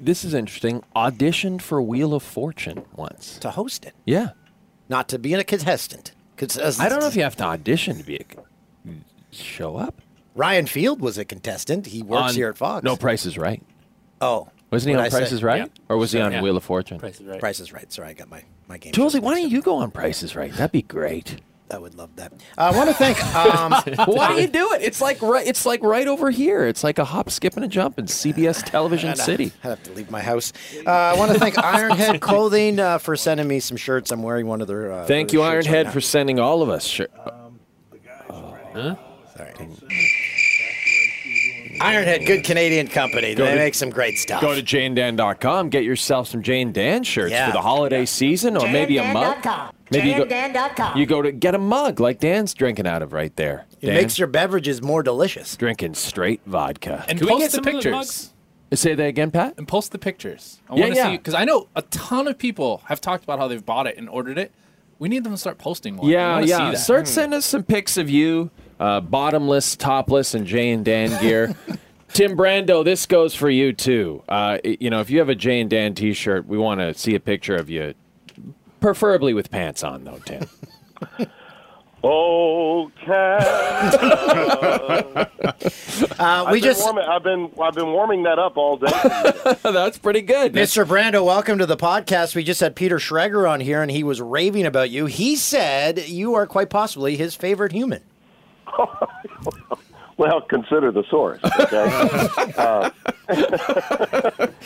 [0.00, 3.38] this is interesting, auditioned for Wheel of Fortune once.
[3.40, 3.94] To host it.
[4.06, 4.30] Yeah.
[4.88, 6.12] Not to be a contestant.
[6.36, 6.80] Contestant.
[6.80, 8.24] I don't know if you have to audition to be a.
[9.32, 10.00] Show up?
[10.34, 11.86] Ryan Field was a contestant.
[11.86, 12.84] He works On- here at Fox.
[12.84, 13.62] No, Price is Right.
[14.20, 14.48] Oh.
[14.70, 15.22] Wasn't he on I say?
[15.22, 15.58] Is Right?
[15.62, 15.66] Yeah.
[15.88, 16.42] Or was he on yeah.
[16.42, 16.98] Wheel of Fortune?
[16.98, 17.40] Price is Right.
[17.40, 17.90] Price is right.
[17.92, 18.92] Sorry, I got my, my game.
[18.92, 20.52] Josie, why don't you go on Price is Right?
[20.52, 21.40] That'd be great.
[21.70, 22.32] I would love that.
[22.32, 23.16] Uh, I want to thank.
[23.36, 23.72] Um,
[24.06, 24.82] Why do you do it?
[24.82, 25.46] It's like right.
[25.46, 26.66] It's like right over here.
[26.66, 29.52] It's like a hop, skip, and a jump in CBS Television I'd, City.
[29.62, 30.52] I'd have to leave my house.
[30.86, 34.10] Uh, I want to thank Ironhead Clothing uh, for sending me some shirts.
[34.10, 34.92] I'm wearing one of their.
[34.92, 36.84] Uh, Thank you, shirts right Ironhead, for sending all of us.
[36.86, 37.08] Sure.
[38.74, 38.96] Huh?
[39.36, 39.52] Sorry.
[41.80, 43.34] Ironhead, good Canadian company.
[43.34, 44.40] Go they to- make some great stuff.
[44.40, 47.46] Go to janedan.com, get yourself some Jane Dan shirts Yeah.
[47.48, 49.74] for the holiday season, or maybe a mug.
[49.90, 50.98] Maybe you go, JaneDan.com.
[50.98, 53.66] you go to get a mug like Dan's drinking out of right there.
[53.80, 55.56] It Dan, makes your beverages more delicious.
[55.56, 57.04] drinking straight vodka.
[57.08, 57.92] And Can we post get the some of the pictures.
[57.92, 58.32] mugs?
[58.74, 59.54] Say that again, Pat.
[59.58, 60.60] And post the pictures.
[60.68, 61.10] I Yeah, want to yeah.
[61.12, 63.96] see because I know a ton of people have talked about how they've bought it
[63.96, 64.50] and ordered it.
[64.98, 66.08] We need them to start posting one.
[66.10, 66.44] Yeah, yeah.
[66.44, 66.70] See that.
[66.70, 66.74] Hmm.
[66.76, 71.54] Start sending us some pics of you, uh, bottomless, topless, and Jay and Dan gear.
[72.08, 74.22] Tim Brando, this goes for you too.
[74.28, 77.14] Uh, you know, if you have a Jay and Dan T-shirt, we want to see
[77.14, 77.94] a picture of you,
[78.86, 80.46] preferably with pants on, though, Tim.
[82.08, 83.42] Oh, cat.
[86.18, 89.56] Uh, I've we been just, warming, I've been I've been warming that up all day.
[89.62, 90.52] That's pretty good.
[90.52, 90.84] Mr.
[90.84, 92.34] Brando, welcome to the podcast.
[92.36, 95.06] We just had Peter Schrager on here, and he was raving about you.
[95.06, 98.02] He said you are quite possibly his favorite human.
[100.16, 101.40] well, consider the source.
[101.42, 102.10] Okay,
[102.58, 102.90] uh,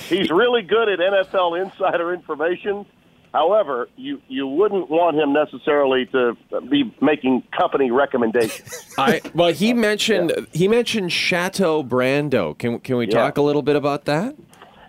[0.09, 2.85] he's really good at NFL insider information,
[3.33, 6.37] However, you you wouldn't want him necessarily to
[6.69, 8.95] be making company recommendations.
[8.99, 12.59] I well, he mentioned he mentioned Chateau Brando.
[12.59, 13.15] Can can we Yeah.
[13.15, 14.35] talk a little bit about that?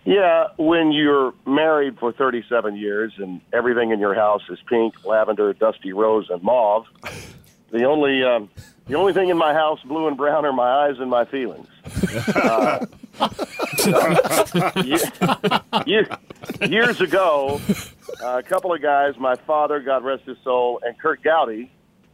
[0.04, 5.54] Yeah, when you're married for 37 years and everything in your house is pink, lavender,
[5.54, 6.86] dusty rose, and mauve,
[7.71, 8.49] the only um,
[8.91, 11.67] the only thing in my house blue and brown are my eyes and my feelings.
[12.36, 12.86] Uh,
[14.84, 14.97] ye-
[15.86, 17.60] ye- years ago,
[18.23, 21.71] uh, a couple of guys, my father, God rest his soul, and Curt Gowdy,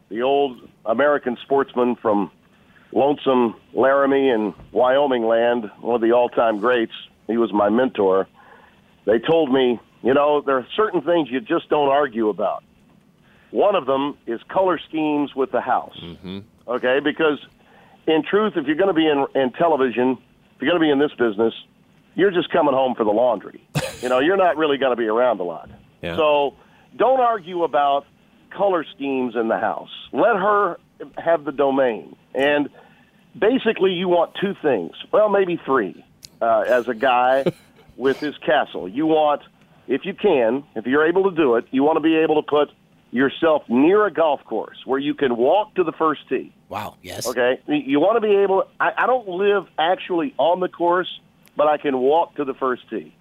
[0.10, 2.32] the old American sportsman from
[2.92, 6.94] lonesome Laramie and Wyoming land, one of the all-time greats.
[7.28, 8.28] He was my mentor.
[9.06, 12.64] They told me, you know, there are certain things you just don't argue about.
[13.52, 15.98] One of them is color schemes with the house.
[16.68, 17.40] Okay, because
[18.08, 20.18] in truth, if you're going to be in, in television,
[20.56, 21.54] if you're going to be in this business,
[22.16, 23.66] you're just coming home for the laundry.
[24.02, 25.70] you know, you're not really going to be around a lot.
[26.02, 26.16] Yeah.
[26.16, 26.56] So
[26.96, 28.06] don't argue about
[28.50, 29.92] color schemes in the house.
[30.12, 30.80] Let her
[31.18, 32.16] have the domain.
[32.34, 32.70] And
[33.38, 34.94] basically, you want two things.
[35.12, 36.04] Well, maybe three.
[36.40, 37.46] Uh, as a guy
[37.98, 39.42] with his castle, you want,
[39.88, 42.48] if you can, if you're able to do it, you want to be able to
[42.48, 42.70] put
[43.12, 46.54] yourself near a golf course where you can walk to the first tee.
[46.70, 46.96] Wow.
[47.02, 47.28] Yes.
[47.28, 47.60] Okay.
[47.68, 48.66] You want to be able.
[48.80, 51.20] I, I don't live actually on the course,
[51.56, 53.14] but I can walk to the first tee.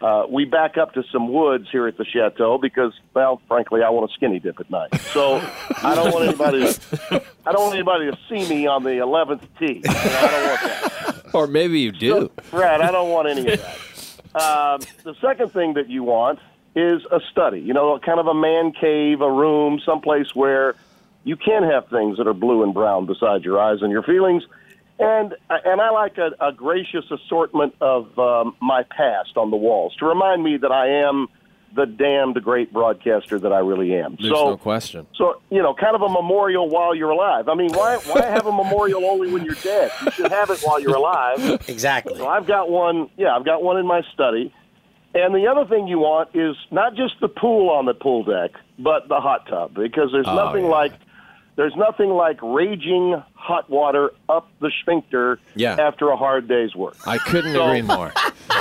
[0.00, 3.90] Uh, we back up to some woods here at the chateau because, well, frankly, I
[3.90, 4.94] want a skinny dip at night.
[5.12, 5.36] So
[5.82, 6.72] I don't want anybody.
[6.72, 9.66] To, I don't want anybody to see me on the eleventh tee.
[9.66, 11.34] You know, I don't want that.
[11.34, 12.30] Or maybe you do.
[12.52, 12.80] Right.
[12.80, 14.40] I don't want any of that.
[14.40, 16.38] Um, the second thing that you want
[16.76, 17.60] is a study.
[17.60, 20.76] You know, kind of a man cave, a room, someplace where
[21.24, 24.42] you can have things that are blue and brown beside your eyes and your feelings.
[24.98, 29.94] And and I like a, a gracious assortment of um, my past on the walls
[30.00, 31.28] to remind me that I am
[31.76, 34.16] the damned great broadcaster that I really am.
[34.18, 35.06] There's so no question.
[35.14, 37.48] so you know, kind of a memorial while you're alive.
[37.48, 39.92] I mean, why why have a memorial only when you're dead?
[40.04, 41.38] You should have it while you're alive.
[41.68, 42.16] Exactly.
[42.16, 43.08] So I've got one.
[43.16, 44.52] Yeah, I've got one in my study.
[45.14, 48.52] And the other thing you want is not just the pool on the pool deck,
[48.78, 50.70] but the hot tub because there's Oh, nothing yeah.
[50.70, 50.92] like
[51.58, 55.74] there's nothing like raging hot water up the sphincter Yeah.
[55.78, 56.96] after a hard day's work.
[57.06, 58.12] I couldn't So- agree more.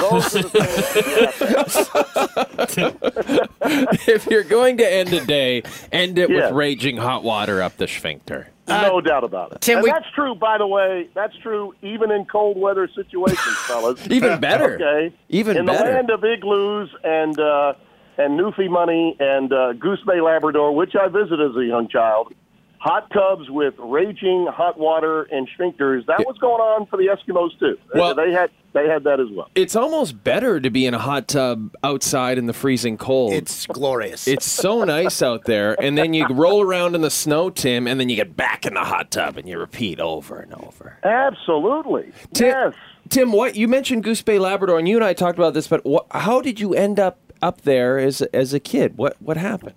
[0.02, 4.08] Those are the things that you have to have.
[4.08, 6.48] if you're going to end a day, end it Yeah.
[6.48, 8.50] with raging hot water up the sphincter.
[8.68, 9.62] no doubt about it.
[9.62, 11.08] Tim, and we- that's true, by the way.
[11.14, 14.06] That's true even in cold weather situations, fellas.
[14.12, 14.76] Even better.
[14.76, 15.16] Okay.
[15.30, 15.86] Even in better.
[15.88, 17.74] the land of igloos and uh,
[18.18, 22.34] and Newfie money and uh, Goose Bay Labrador, which I visited as a young child.
[22.80, 26.06] Hot tubs with raging hot water and sphincters.
[26.06, 27.78] That was going on for the Eskimos too.
[27.94, 29.50] Well- they had they had that as well.
[29.56, 33.34] It's almost better to be in a hot tub outside in the freezing cold.
[33.34, 34.28] It's glorious.
[34.28, 38.00] It's so nice out there, and then you roll around in the snow, Tim, and
[38.00, 41.00] then you get back in the hot tub and you repeat over and over.
[41.04, 42.12] Absolutely.
[42.34, 42.74] Tim, yes.
[43.10, 45.84] Tim, what you mentioned Goose Bay Labrador, and you and I talked about this, but
[45.84, 48.98] what, how did you end up up there as as a kid?
[48.98, 49.74] What what happened?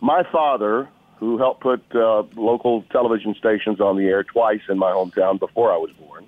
[0.00, 0.88] My father,
[1.20, 5.70] who helped put uh, local television stations on the air twice in my hometown before
[5.70, 6.26] I was born,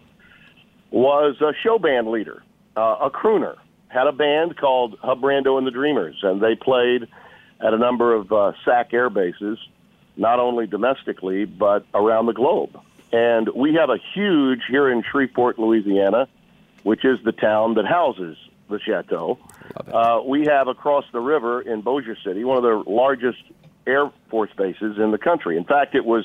[0.91, 2.43] was a show band leader,
[2.77, 3.57] uh, a crooner.
[3.89, 7.09] Had a band called Hub Brando and the Dreamers, and they played
[7.61, 9.59] at a number of uh, SAC air bases,
[10.17, 12.79] not only domestically but around the globe.
[13.13, 16.29] And we have a huge here in Shreveport, Louisiana,
[16.83, 18.37] which is the town that houses
[18.69, 19.39] the chateau.
[19.91, 23.43] Uh, we have across the river in Bossier City one of the largest
[23.87, 25.57] Air Force bases in the country.
[25.57, 26.25] In fact, it was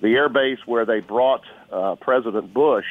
[0.00, 2.86] the air base where they brought uh, President Bush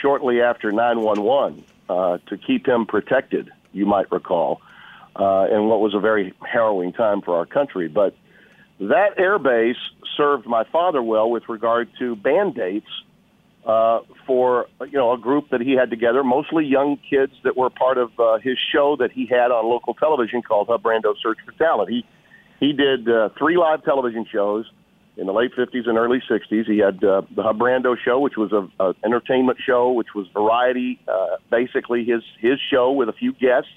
[0.00, 4.60] shortly after 911 uh, to keep him protected, you might recall,
[5.16, 7.88] uh, in what was a very harrowing time for our country.
[7.88, 8.16] But
[8.80, 9.76] that air base
[10.16, 12.88] served my father well with regard to band dates
[13.64, 17.70] uh, for you know a group that he had together, mostly young kids that were
[17.70, 21.38] part of uh, his show that he had on local television called Hub Brando Search
[21.44, 21.90] for Talent.
[21.90, 22.04] He
[22.62, 24.70] he did uh, three live television shows
[25.16, 26.64] in the late 50s and early 60s.
[26.64, 30.28] He had uh, the Hub Brando show, which was a, a entertainment show, which was
[30.32, 33.68] variety, uh, basically his his show with a few guests.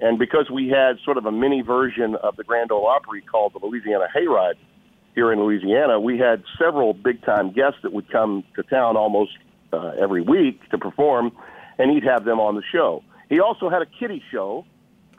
[0.00, 3.52] And because we had sort of a mini version of the Grand Ole Opry called
[3.52, 4.58] the Louisiana Hayride
[5.14, 9.38] here in Louisiana, we had several big time guests that would come to town almost
[9.72, 11.30] uh, every week to perform,
[11.78, 13.04] and he'd have them on the show.
[13.28, 14.66] He also had a kiddie show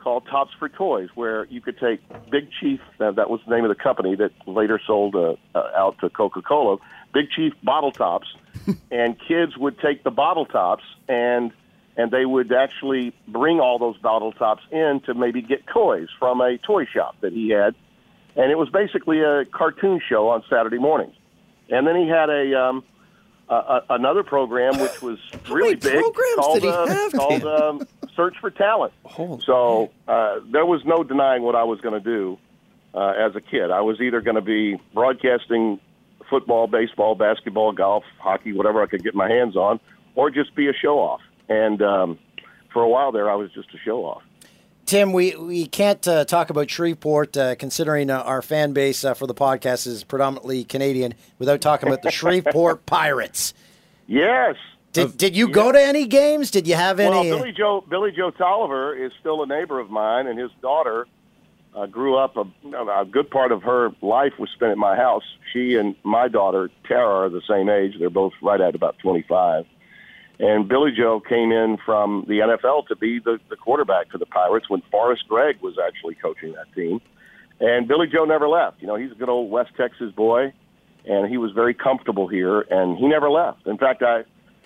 [0.05, 1.99] called Tops for Toys, where you could take
[2.29, 5.71] Big Chief, uh, that was the name of the company that later sold uh, uh,
[5.75, 6.77] out to Coca Cola,
[7.11, 8.27] Big Chief bottle tops,
[8.91, 11.51] and kids would take the bottle tops and
[11.97, 16.39] and they would actually bring all those bottle tops in to maybe get toys from
[16.41, 17.73] a toy shop that he had,
[18.35, 21.15] and it was basically a cartoon show on Saturday mornings.
[21.69, 22.83] And then he had a um,
[23.49, 28.35] a, a, another program which was really big programs called, uh, have, called um, Search
[28.39, 28.93] for Talent.
[29.45, 32.37] so uh, there was no denying what I was going to do
[32.93, 33.71] uh, as a kid.
[33.71, 35.79] I was either going to be broadcasting
[36.29, 39.79] football, baseball, basketball, golf, hockey, whatever I could get my hands on,
[40.15, 41.21] or just be a show off.
[41.49, 42.19] And um,
[42.73, 44.23] for a while there, I was just a show off.
[44.85, 49.15] Tim, we, we can't uh, talk about Shreveport, uh, considering uh, our fan base uh,
[49.15, 53.55] for the podcast is predominantly Canadian, without talking about the Shreveport Pirates.
[54.05, 54.55] Yes.
[54.95, 56.51] Did, did you go to any games?
[56.51, 57.29] Did you have any?
[57.29, 61.07] Well, Billy Joe Billy Joe Tolliver is still a neighbor of mine, and his daughter
[61.75, 62.37] uh, grew up.
[62.37, 65.23] A, a good part of her life was spent at my house.
[65.51, 67.93] She and my daughter Tara are the same age.
[67.99, 69.65] They're both right at about twenty-five.
[70.39, 74.25] And Billy Joe came in from the NFL to be the, the quarterback for the
[74.25, 76.99] Pirates when Forrest Gregg was actually coaching that team.
[77.61, 78.81] And Billy Joe never left.
[78.81, 80.51] You know, he's a good old West Texas boy,
[81.05, 83.65] and he was very comfortable here, and he never left.
[83.65, 84.23] In fact, I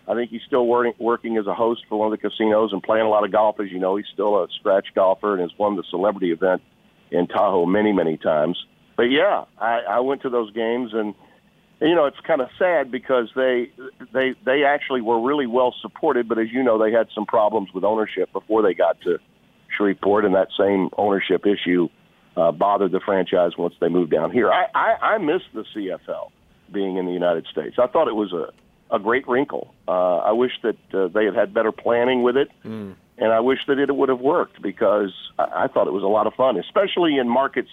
[0.10, 2.82] I think he's still working working as a host for one of the casinos and
[2.82, 3.60] playing a lot of golf.
[3.60, 6.64] As you know, he's still a scratch golfer and has won the celebrity event
[7.12, 8.58] in Tahoe many many times.
[8.98, 11.14] But yeah, I, I went to those games and
[11.80, 13.72] you know it's kind of sad because they
[14.12, 17.70] they they actually were really well supported, but as you know, they had some problems
[17.72, 19.20] with ownership before they got to
[19.78, 21.88] Shreveport, and that same ownership issue
[22.36, 24.52] uh, bothered the franchise once they moved down here.
[24.52, 26.32] I, I I miss the CFL
[26.74, 27.76] being in the United States.
[27.78, 28.52] I thought it was a
[28.92, 29.74] a great wrinkle.
[29.88, 32.50] Uh, I wish that uh, they had had better planning with it,
[33.18, 36.08] and I wish that it would have worked because I, I thought it was a
[36.08, 37.70] lot of fun, especially in markets,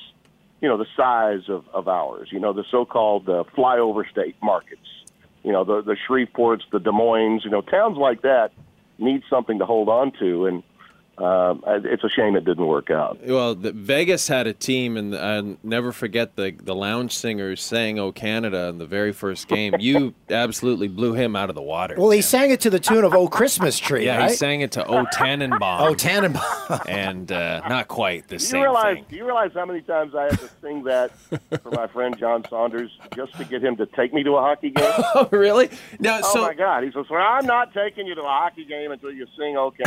[0.61, 2.29] you know, the size of, of ours.
[2.33, 4.87] You know, the so-called uh, flyover state markets.
[5.43, 7.43] You know, the the Shreveports, the Des Moines.
[7.45, 8.51] You know, towns like that
[8.99, 10.63] need something to hold on to, and
[11.19, 13.19] um, it's a shame it didn't work out.
[13.25, 17.99] Well, the, Vegas had a team, and I never forget the the lounge singers sang
[17.99, 19.75] "Oh Canada" in the very first game.
[19.81, 21.95] you absolutely blew him out of the water.
[21.97, 24.31] well, he sang it to the tune of "Oh Christmas Tree." yeah, right?
[24.31, 28.63] he sang it to "Oh Tannenbaum." Oh, Tannenbaum, and uh, not quite the Do same
[28.63, 28.97] realize?
[28.97, 29.07] thing.
[29.09, 31.13] Do you realize how many times I had to sing that
[31.63, 34.71] for my friend John Saunders just to get him to take me to a hockey
[34.71, 34.85] game?
[35.15, 35.71] Oh, really?
[35.99, 36.21] No.
[36.23, 36.85] oh so my God!
[36.85, 39.85] He says, "Well, I'm not taking you to a hockey game until you sing okay."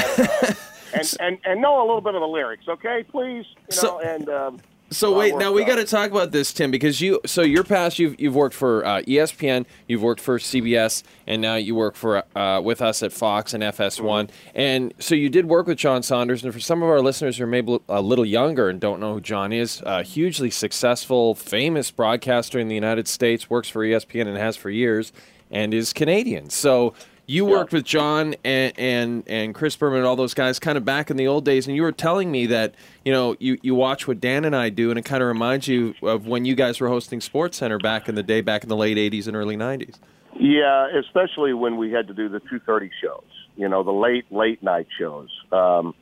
[0.93, 3.03] And, and and know a little bit of the lyrics, okay?
[3.09, 3.75] Please, you know.
[3.75, 4.59] So- and um,
[4.91, 7.19] So wait, now we got to talk about this, Tim, because you.
[7.23, 11.55] So your past, you've you've worked for uh, ESPN, you've worked for CBS, and now
[11.55, 14.31] you work for uh, with us at Fox and FS1.
[14.55, 17.43] And so you did work with John Saunders, and for some of our listeners who
[17.43, 21.91] are maybe a little younger and don't know who John is, a hugely successful, famous
[21.91, 25.13] broadcaster in the United States, works for ESPN and has for years,
[25.51, 26.49] and is Canadian.
[26.49, 26.95] So.
[27.29, 30.83] You worked with John and, and and Chris Berman and all those guys kind of
[30.83, 32.73] back in the old days, and you were telling me that
[33.05, 35.67] you know you, you watch what Dan and I do, and it kind of reminds
[35.67, 38.69] you of when you guys were hosting Sports Center back in the day, back in
[38.69, 39.99] the late '80s and early '90s.
[40.39, 43.21] Yeah, especially when we had to do the two thirty shows.
[43.55, 45.29] You know, the late late night shows.
[45.51, 45.93] Um,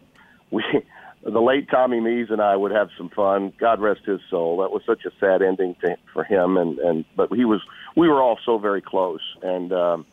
[0.49, 0.63] we,
[1.23, 3.51] the late Tommy Mees and I would have some fun.
[3.59, 4.59] God rest his soul.
[4.61, 7.59] That was such a sad ending to, for him, and and but he was.
[7.97, 10.05] We were all so very close, and um,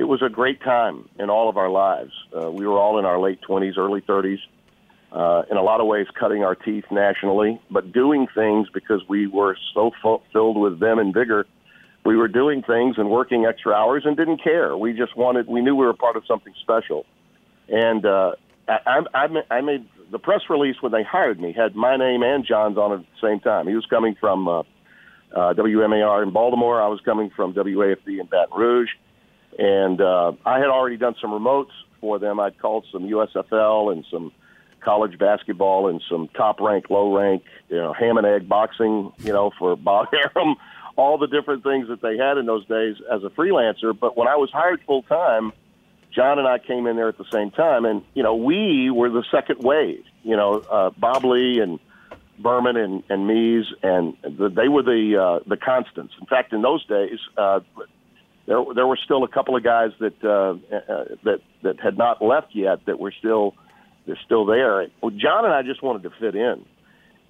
[0.00, 2.12] it was a great time in all of our lives.
[2.36, 4.40] Uh, we were all in our late twenties, early thirties.
[5.12, 9.26] Uh, in a lot of ways, cutting our teeth nationally, but doing things because we
[9.26, 11.46] were so fu- filled with vim and vigor
[12.04, 14.76] we were doing things and working extra hours and didn't care.
[14.76, 17.04] We just wanted, we knew we were part of something special.
[17.68, 18.32] And uh,
[18.68, 22.44] I, I, I made the press release when they hired me had my name and
[22.44, 23.68] John's on at the same time.
[23.68, 24.64] He was coming from uh, uh,
[25.54, 26.80] WMAR in Baltimore.
[26.80, 28.90] I was coming from WAFB in Baton Rouge.
[29.58, 32.40] And uh, I had already done some remotes for them.
[32.40, 34.32] I'd called some USFL and some
[34.80, 39.32] college basketball and some top rank, low rank, you know, ham and egg boxing, you
[39.32, 40.56] know, for Bob Arum,
[40.96, 43.98] all the different things that they had in those days as a freelancer.
[43.98, 45.52] But when I was hired full time,
[46.14, 49.10] John and I came in there at the same time, and you know, we were
[49.10, 50.04] the second wave.
[50.22, 51.78] You know, uh, Bob Ley and
[52.38, 56.14] Berman and and Mees, and the, they were the uh, the constants.
[56.20, 57.60] In fact, in those days, uh,
[58.46, 62.22] there there were still a couple of guys that uh, uh, that that had not
[62.22, 63.54] left yet that were still
[64.06, 64.86] they're still there.
[65.02, 66.64] Well, John and I just wanted to fit in,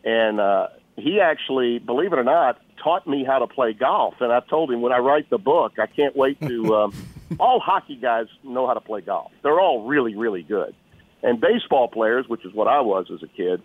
[0.05, 4.15] and uh, he actually, believe it or not, taught me how to play golf.
[4.21, 6.75] And I told him when I write the book, I can't wait to.
[6.81, 6.95] Um,
[7.39, 9.31] all hockey guys know how to play golf.
[9.43, 10.75] They're all really really good,
[11.23, 13.63] and baseball players, which is what I was as a kid.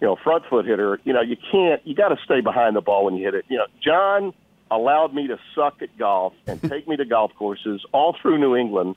[0.00, 0.98] You know, front foot hitter.
[1.04, 1.80] You know, you can't.
[1.86, 3.44] You got to stay behind the ball when you hit it.
[3.48, 4.34] You know, John
[4.74, 8.56] allowed me to suck at golf and take me to golf courses all through New
[8.56, 8.96] England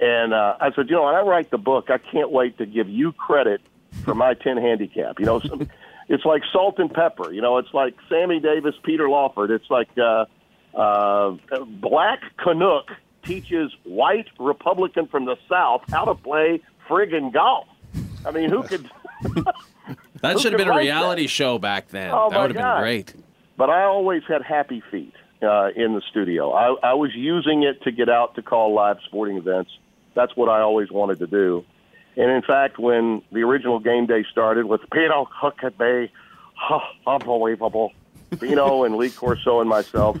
[0.00, 2.66] And uh, I said, you know, when I write the book, I can't wait to
[2.66, 3.60] give you credit
[4.04, 5.18] for my 10 handicap.
[5.18, 5.68] You know, some,
[6.08, 7.32] it's like salt and pepper.
[7.32, 9.50] You know, it's like Sammy Davis, Peter Lawford.
[9.50, 10.26] It's like uh,
[10.74, 11.36] uh,
[11.80, 12.92] Black Canuck
[13.24, 17.66] teaches white Republican from the South how to play friggin' golf.
[18.24, 18.88] I mean, who could.
[20.20, 22.10] That Who should have been a write reality show back then.
[22.12, 23.14] Oh, that would have been great.
[23.58, 26.52] But I always had happy feet uh, in the studio.
[26.52, 29.72] I, I was using it to get out to call live sporting events.
[30.14, 31.64] That's what I always wanted to do.
[32.16, 36.08] And in fact, when the original game day started with Beano Huckabee,
[36.54, 37.92] huh, unbelievable,
[38.38, 40.18] Beano and Lee Corso and myself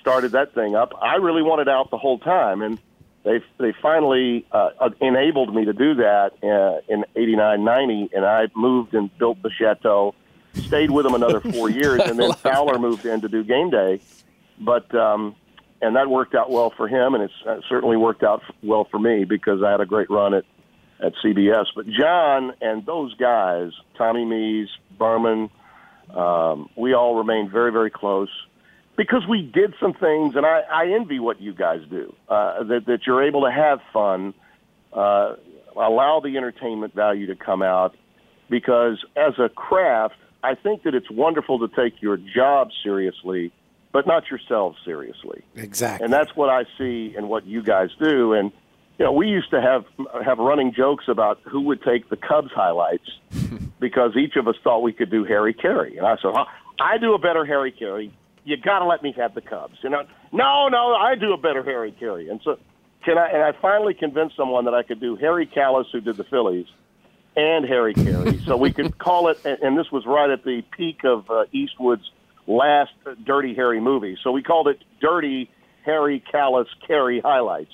[0.00, 0.94] started that thing up.
[1.02, 2.78] I really wanted out the whole time, and
[3.24, 8.24] they they finally uh, uh, enabled me to do that uh, in '89, '90, and
[8.24, 10.14] I moved and built the chateau.
[10.54, 14.00] Stayed with them another four years, and then Fowler moved in to do game day.
[14.58, 15.36] But um,
[15.80, 18.98] and that worked out well for him, and it's uh, certainly worked out well for
[18.98, 20.44] me because I had a great run at
[21.02, 21.66] at CBS.
[21.74, 25.50] But John and those guys, Tommy Mees, Berman,
[26.14, 28.28] um, we all remained very, very close
[28.96, 32.14] because we did some things, and I, I envy what you guys do.
[32.28, 34.34] Uh, that that you're able to have fun,
[34.92, 35.36] uh,
[35.74, 37.96] allow the entertainment value to come out,
[38.50, 43.52] because as a craft, I think that it's wonderful to take your job seriously,
[43.92, 45.42] but not yourselves seriously.
[45.54, 46.04] Exactly.
[46.04, 48.32] And that's what I see in what you guys do.
[48.32, 48.52] And
[48.98, 49.84] you know, we used to have
[50.24, 53.10] have running jokes about who would take the Cubs highlights
[53.80, 55.96] because each of us thought we could do Harry Caray.
[55.96, 56.44] And I said, "Oh,
[56.80, 58.12] I do a better Harry Caray.
[58.44, 59.76] You got to let me have the Cubs.
[59.82, 62.28] You know, no, no, I do a better Harry Caray.
[62.28, 62.58] And so,
[63.04, 63.28] can I?
[63.28, 66.66] And I finally convinced someone that I could do Harry Kalas, who did the Phillies,
[67.40, 68.38] and Harry Caray.
[68.44, 69.38] so we could call it.
[69.44, 72.10] And this was right at the peak of uh, Eastwood's
[72.46, 72.92] last
[73.24, 74.18] Dirty Harry movie.
[74.22, 75.50] So we called it Dirty
[75.84, 77.72] Harry Kalas Caray highlights.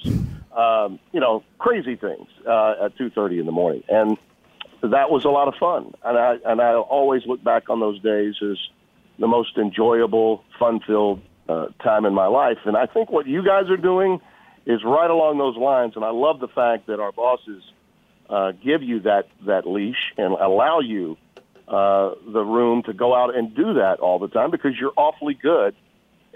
[0.56, 4.16] Um, you know, crazy things uh, at two thirty in the morning, and
[4.80, 5.92] that was a lot of fun.
[6.02, 8.56] And I and I always look back on those days as
[9.18, 12.58] the most enjoyable, fun-filled uh, time in my life.
[12.64, 14.20] And I think what you guys are doing
[14.66, 15.92] is right along those lines.
[15.96, 17.62] And I love the fact that our bosses
[18.28, 21.16] uh, give you that that leash and allow you
[21.68, 25.34] uh, the room to go out and do that all the time because you're awfully
[25.34, 25.74] good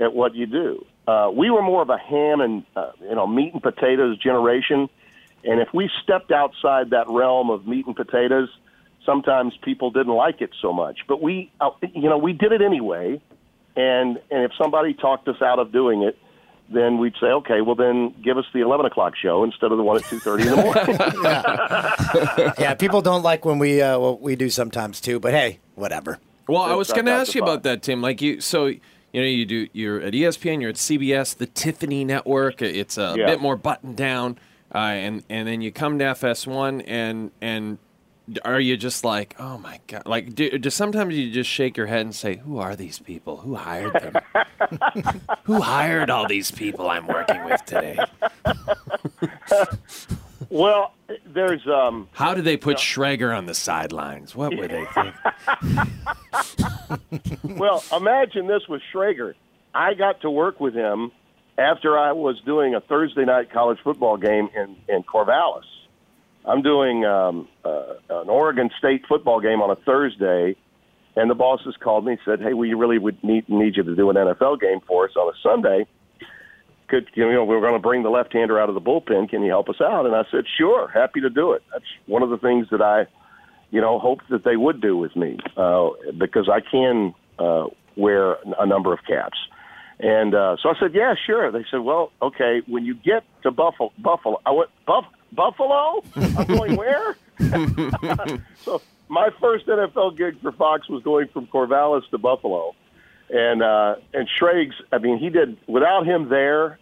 [0.00, 0.84] at what you do.
[1.06, 4.88] Uh, we were more of a ham and uh, you know meat and potatoes generation,
[5.44, 8.48] and if we stepped outside that realm of meat and potatoes,
[9.04, 11.00] sometimes people didn't like it so much.
[11.08, 13.20] But we, uh, you know, we did it anyway,
[13.76, 16.18] and and if somebody talked us out of doing it,
[16.72, 19.84] then we'd say, okay, well then give us the eleven o'clock show instead of the
[19.84, 20.96] one at two thirty in the morning.
[21.24, 22.74] yeah, yeah.
[22.74, 25.18] people don't like when we uh, what we do sometimes too.
[25.20, 26.18] But hey, whatever.
[26.48, 28.00] Well, I was going to ask you about that, Tim.
[28.02, 28.80] Like you, so you
[29.14, 29.68] know, you do.
[29.72, 30.60] You're at ESPN.
[30.60, 32.60] You're at CBS, the Tiffany Network.
[32.62, 33.26] It's a Yeah.
[33.26, 34.38] bit more buttoned down,
[34.74, 37.78] uh, and and then you come to FS1, and and
[38.44, 40.02] are you just like, oh my god?
[40.06, 43.38] Like, do, do sometimes you just shake your head and say, who are these people?
[43.38, 44.14] Who hired them?
[45.44, 47.98] who hired all these people I'm working with today?
[50.50, 50.94] well,
[51.26, 52.08] there's um.
[52.12, 54.34] How did they put Schrager on the sidelines?
[54.34, 55.14] What were they thinking?
[57.56, 59.34] well, imagine this with Schrager.
[59.74, 61.12] I got to work with him
[61.58, 65.64] after I was doing a Thursday night college football game in, in Corvallis.
[66.44, 70.56] I'm doing um, uh, an Oregon State football game on a Thursday,
[71.16, 73.94] and the bosses called me and said, "Hey, we really would need need you to
[73.94, 75.86] do an NFL game for us on a Sunday.
[76.88, 79.28] Could you know we're going to bring the left-hander out of the bullpen?
[79.28, 82.22] Can you help us out?" And I said, "Sure, happy to do it." That's one
[82.22, 83.06] of the things that I
[83.70, 87.66] you know, hoped that they would do with me uh, because I can uh,
[87.96, 89.38] wear a number of caps.
[90.00, 91.52] And uh, so I said, yeah, sure.
[91.52, 96.02] They said, well, okay, when you get to Buffalo, Buffalo, I went, Buff- Buffalo?
[96.16, 97.16] I'm going where?
[98.62, 102.74] so my first NFL gig for Fox was going from Corvallis to Buffalo.
[103.28, 106.78] And, uh, and Schrags, I mean, he did, without him there,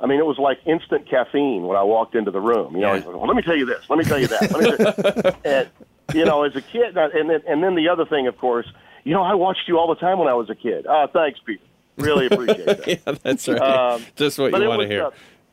[0.00, 2.74] I mean, it was like instant caffeine when I walked into the room.
[2.76, 4.52] You know, he's like, well, let me tell you this, let me tell you that.
[4.52, 5.68] Let me tell and,
[6.14, 8.66] you know, as a kid, and then, and then the other thing, of course,
[9.04, 10.86] you know, I watched you all the time when I was a kid.
[10.88, 11.62] Oh, thanks, Peter.
[11.96, 12.86] Really appreciate that.
[13.06, 13.60] yeah, that's right.
[13.60, 15.06] Um, Just what you want to hear.
[15.06, 15.10] uh,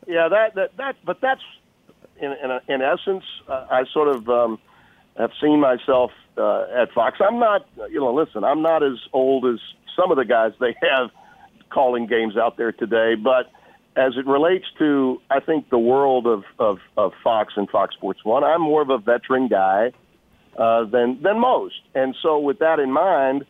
[0.07, 0.95] yeah, that that that.
[1.03, 1.41] But that's
[2.21, 4.59] in in, in essence, uh, I sort of um,
[5.17, 7.19] have seen myself uh, at Fox.
[7.19, 9.59] I'm not, you know, listen, I'm not as old as
[9.95, 11.09] some of the guys they have
[11.69, 13.51] calling games out there today, but
[13.97, 18.23] as it relates to, I think the world of of, of Fox and Fox Sports
[18.23, 19.91] One, I'm more of a veteran guy
[20.57, 23.45] uh, than than most, and so with that in mind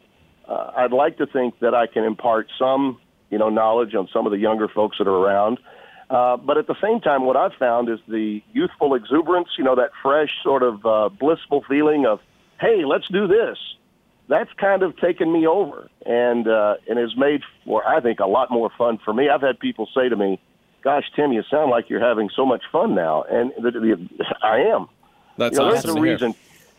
[0.48, 3.00] uh, I'd like to think that I can impart some,
[3.30, 5.58] you know, knowledge on some of the younger folks that are around.
[5.58, 5.62] Uh,
[6.10, 9.92] but at the same time, what I've found is the youthful exuberance, you know, that
[10.02, 12.20] fresh sort of uh, blissful feeling of,
[12.60, 13.58] hey, let's do this.
[14.28, 18.26] That's kind of taken me over and uh, and has made for I think a
[18.26, 19.30] lot more fun for me.
[19.30, 20.40] I've had people say to me,
[20.84, 24.10] "Gosh, Tim, you sound like you're having so much fun now," and the, the,
[24.42, 24.88] I am.
[25.38, 26.14] That's you know, awesome There's a hear.
[26.14, 26.36] reason.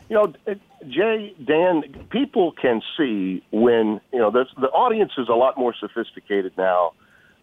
[0.09, 0.55] You know, uh,
[0.89, 5.75] Jay, Dan, people can see when you know the the audience is a lot more
[5.79, 6.95] sophisticated now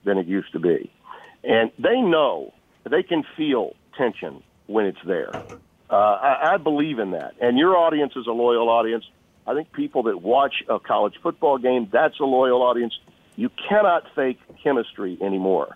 [0.04, 0.92] than it used to be,
[1.44, 2.54] and they know
[2.90, 5.32] they can feel tension when it's there.
[5.90, 9.06] Uh, I, I believe in that, and your audience is a loyal audience.
[9.46, 12.98] I think people that watch a college football game, that's a loyal audience.
[13.36, 15.76] You cannot fake chemistry anymore.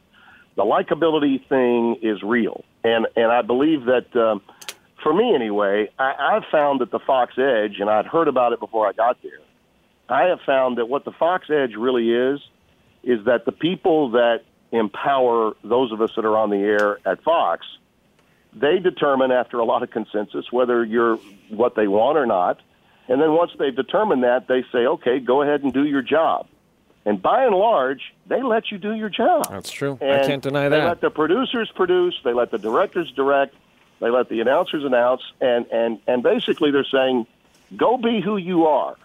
[0.56, 4.16] The likability thing is real, and and I believe that.
[4.16, 4.42] Um,
[5.04, 8.60] for me anyway, I, I've found that the Fox Edge, and I'd heard about it
[8.60, 9.40] before I got there.
[10.10, 12.40] I have found that what the Fox Edge really is,
[13.04, 14.42] is that the people that
[14.72, 17.66] empower those of us that are on the air at Fox,
[18.54, 21.18] they determine after a lot of consensus whether you're
[21.50, 22.62] what they want or not.
[23.08, 26.48] And then once they've determined that, they say, okay, go ahead and do your job.
[27.06, 29.50] And by and large, they let you do your job.
[29.50, 29.98] That's true.
[30.02, 30.78] I can't deny that.
[30.78, 32.20] They let the producers produce.
[32.26, 33.56] They let the directors direct.
[34.02, 35.22] They let the announcers announce.
[35.40, 37.26] And and and basically, they're saying,
[37.78, 38.98] "Go be who you are."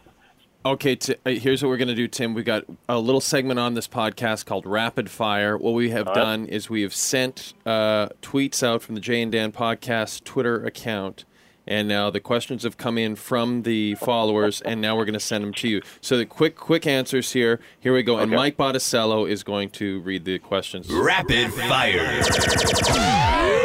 [0.64, 2.34] Okay, t- uh, here's what we're going to do, Tim.
[2.34, 5.58] We got a little segment on this podcast called Rapid Fire.
[5.58, 6.20] What we have All right.
[6.22, 10.64] done is we have sent uh, tweets out from the Jay and Dan podcast Twitter
[10.64, 11.24] account,
[11.66, 15.20] and now the questions have come in from the followers, and now we're going to
[15.20, 15.82] send them to you.
[16.00, 17.58] So the quick, quick answers here.
[17.80, 18.18] Here we go.
[18.18, 20.88] And Mike Botticello is going to read the questions.
[20.92, 22.22] Rapid fire.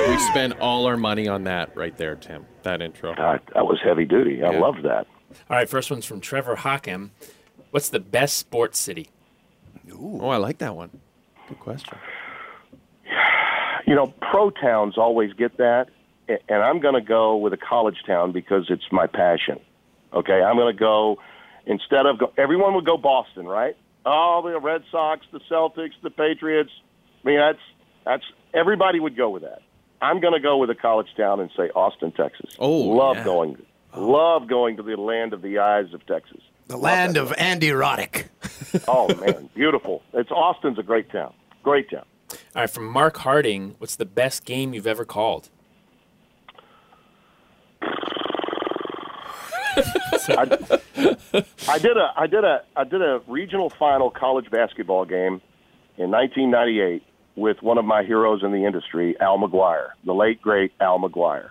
[0.09, 2.47] We spend all our money on that right there, Tim.
[2.63, 3.13] That intro.
[3.13, 4.41] God, that was heavy duty.
[4.43, 4.59] I Yeah.
[4.61, 5.05] loved that.
[5.49, 7.11] All right, first one's from Trevor Hockham.
[7.71, 9.09] What's the best sports city?
[9.93, 11.01] Oh, I like that one.
[11.47, 11.97] Good question.
[13.85, 15.87] You know, pro towns always get that,
[16.27, 19.59] and I'm going to go with a college town because it's my passion.
[20.13, 21.19] Okay, I'm going to go
[21.65, 23.75] instead of go, everyone would go Boston, right?
[24.05, 26.71] Oh, the Red Sox, the Celtics, the Patriots.
[27.23, 27.59] I mean, that's
[28.05, 28.23] that's
[28.53, 29.61] everybody would go with that.
[30.01, 32.55] I'm going to go with a college town and say Austin, Texas.
[32.59, 33.23] Oh, love yeah.
[33.23, 33.65] going,
[33.95, 36.41] love going to the land of the eyes of Texas.
[36.67, 38.27] The land of Andy Roddick.
[38.87, 40.01] Oh man, beautiful!
[40.13, 41.33] It's Austin's a great town.
[41.63, 42.05] Great town.
[42.31, 43.75] All right, from Mark Harding.
[43.77, 45.49] What's the best game you've ever called?
[47.81, 50.59] I,
[51.69, 55.41] I did a I did a I did a regional final college basketball game
[55.97, 57.03] in 1998
[57.35, 61.49] with one of my heroes in the industry, Al McGuire, the late great Al McGuire.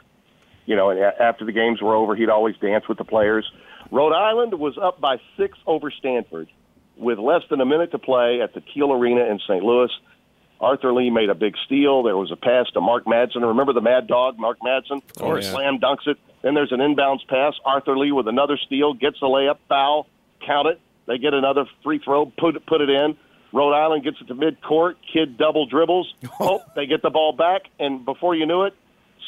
[0.66, 3.50] You know, and a- after the games were over, he'd always dance with the players.
[3.90, 6.48] Rhode Island was up by six over Stanford
[6.96, 9.62] with less than a minute to play at the Kiel Arena in St.
[9.62, 9.90] Louis.
[10.60, 12.02] Arthur Lee made a big steal.
[12.02, 13.42] There was a pass to Mark Madsen.
[13.46, 15.02] Remember the Mad Dog, Mark Madsen?
[15.20, 15.50] Oh, Or yeah.
[15.50, 16.16] slam dunks it.
[16.42, 17.52] Then there's an inbounds pass.
[17.64, 20.06] Arthur Lee with another steal gets a layup, foul,
[20.46, 20.80] count it.
[21.06, 23.16] They get another free throw, put it, put it in.
[23.52, 24.94] Rhode Island gets it to midcourt.
[25.12, 26.12] Kid double dribbles.
[26.40, 28.74] Oh, they get the ball back, and before you knew it,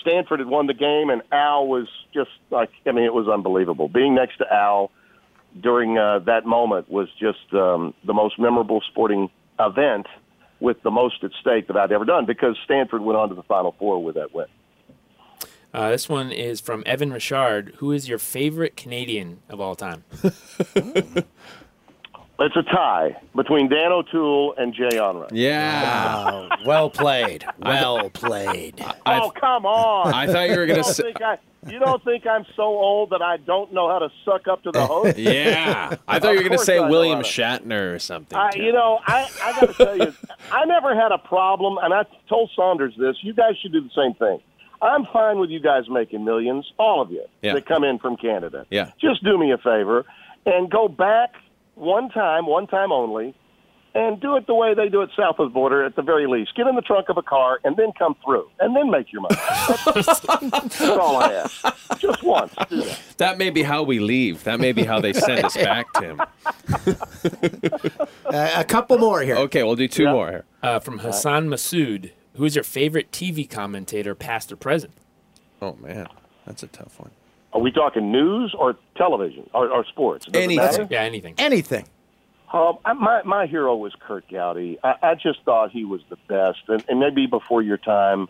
[0.01, 3.88] Stanford had won the game, and Al was just like I mean, it was unbelievable.
[3.88, 4.90] Being next to Al
[5.61, 10.07] during uh, that moment was just um, the most memorable sporting event
[10.61, 13.42] with the most at stake that I'd ever done because Stanford went on to the
[13.44, 14.46] Final Four with that win.
[15.72, 17.74] Uh, this one is from Evan Richard.
[17.76, 20.05] Who is your favorite Canadian of all time?
[22.41, 25.30] It's a tie between Dan O'Toole and Jay Onrait.
[25.32, 26.49] Yeah.
[26.64, 27.45] well played.
[27.59, 28.80] Well played.
[29.07, 30.14] oh, come on!
[30.14, 31.12] I thought you were gonna say-
[31.66, 34.70] you don't think I'm so old that I don't know how to suck up to
[34.70, 35.18] the host?
[35.18, 35.97] Yeah.
[36.07, 37.20] I thought you were going to say I William.
[37.20, 38.39] Shatner or something.
[38.39, 40.14] I, you know, I, I got to tell you,
[40.53, 43.16] I never had a problem, and I told Saunders this.
[43.22, 44.39] You guys should do the same thing.
[44.80, 47.55] I'm fine with you guys making millions, all of you Yeah.
[47.55, 48.64] that come in from Canada.
[48.70, 48.93] Yeah.
[49.01, 50.05] Just do me a favor
[50.47, 51.32] and go back
[51.79, 53.35] one time, one time only,
[53.95, 56.26] and do it the way they do it south of the border at the very
[56.26, 56.55] least.
[56.55, 59.22] Get in the trunk of a car and then come through, and then make your
[59.22, 59.35] money.
[59.85, 61.99] That's, that's all I ask.
[61.99, 62.53] Just once.
[62.68, 62.99] Do that.
[63.16, 64.45] That may be how we leave.
[64.45, 66.20] That may be how they send us back, Tim.
[68.26, 69.37] Uh, a couple more here.
[69.37, 70.12] Okay, we'll do two Yeah.
[70.12, 70.45] more here.
[70.62, 72.11] Uh, from Hassan Masood.
[72.37, 74.93] Who is your favorite TV commentator, past or present?
[75.62, 76.07] Oh man,
[76.47, 77.11] that's a tough one.
[77.53, 80.26] Are we talking news or television or, or sports?
[80.26, 80.86] Does it matter?
[80.90, 81.34] Yeah, anything.
[81.38, 81.86] Anything.
[82.53, 84.78] Um, my my hero was Curt Gowdy.
[84.82, 88.28] I, I just thought he was the best, and, and maybe before your time,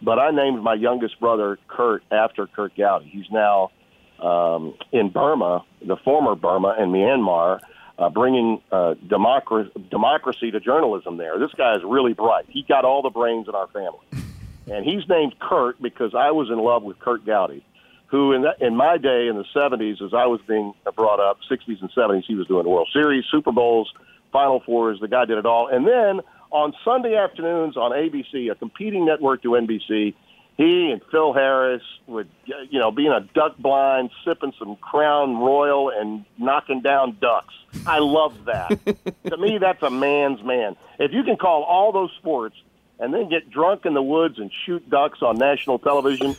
[0.00, 3.10] but I named my youngest brother Kurt after Curt Gowdy.
[3.10, 3.70] He's now
[4.18, 7.60] um, in Burma, the former Burma and Myanmar,
[7.98, 11.38] uh, bringing uh, democracy, democracy to journalism there.
[11.38, 12.46] This guy is really bright.
[12.48, 14.06] He got all the brains in our family.
[14.70, 17.64] And he's named Kurt because I was in love with Curt Gowdy,
[18.10, 21.38] who in, that, in my day in the 70s, as I was being brought up,
[21.50, 23.92] 60s and 70s, he was doing World Series, Super Bowls,
[24.32, 24.98] Final Fours.
[25.00, 25.68] The guy did it all.
[25.68, 30.14] And then on Sunday afternoons on ABC, a competing network to NBC,
[30.56, 35.90] he and Phil Harris would, you know, being a duck blind, sipping some Crown Royal
[35.90, 37.54] and knocking down ducks.
[37.86, 38.78] I love that.
[39.26, 40.76] to me, that's a man's man.
[40.98, 42.56] If you can call all those sports
[43.00, 46.36] and then get drunk in the woods and shoot ducks on national television,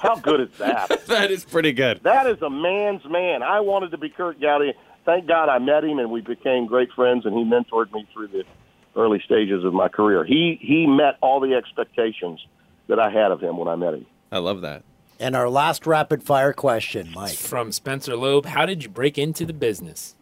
[0.00, 1.04] how good is that?
[1.06, 2.00] that is pretty good.
[2.02, 3.42] That is a man's man.
[3.42, 4.74] I wanted to be Curt Gowdy.
[5.06, 8.28] Thank God I met him and we became great friends, and he mentored me through
[8.28, 8.44] the
[8.94, 10.22] early stages of my career.
[10.22, 12.46] He he met all the expectations
[12.88, 14.06] that I had of him when I met him.
[14.30, 14.84] I love that.
[15.18, 17.36] And our last rapid fire question, Mike.
[17.36, 20.14] From Spencer Loeb, how did you break into the business?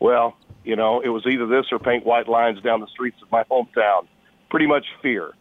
[0.00, 3.30] Well, you know, it was either this or paint white lines down the streets of
[3.30, 4.06] my hometown.
[4.54, 5.32] Pretty much fear.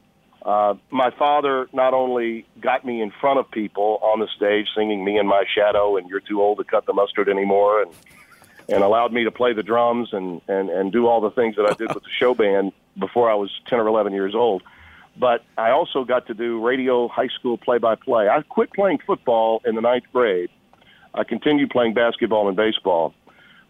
[0.43, 5.05] Uh, my father not only got me in front of people on the stage singing
[5.05, 7.91] "Me and My Shadow" and "You're Too Old to Cut the Mustard Anymore," and
[8.70, 11.70] and allowed me to play the drums and and and do all the things that
[11.70, 14.64] I did with the show band before I was ten or eleven years old.
[15.16, 18.28] But I also got to do radio high school play by play.
[18.30, 20.49] I quit playing football in the ninth grade.
[21.14, 23.14] I continued playing basketball and baseball.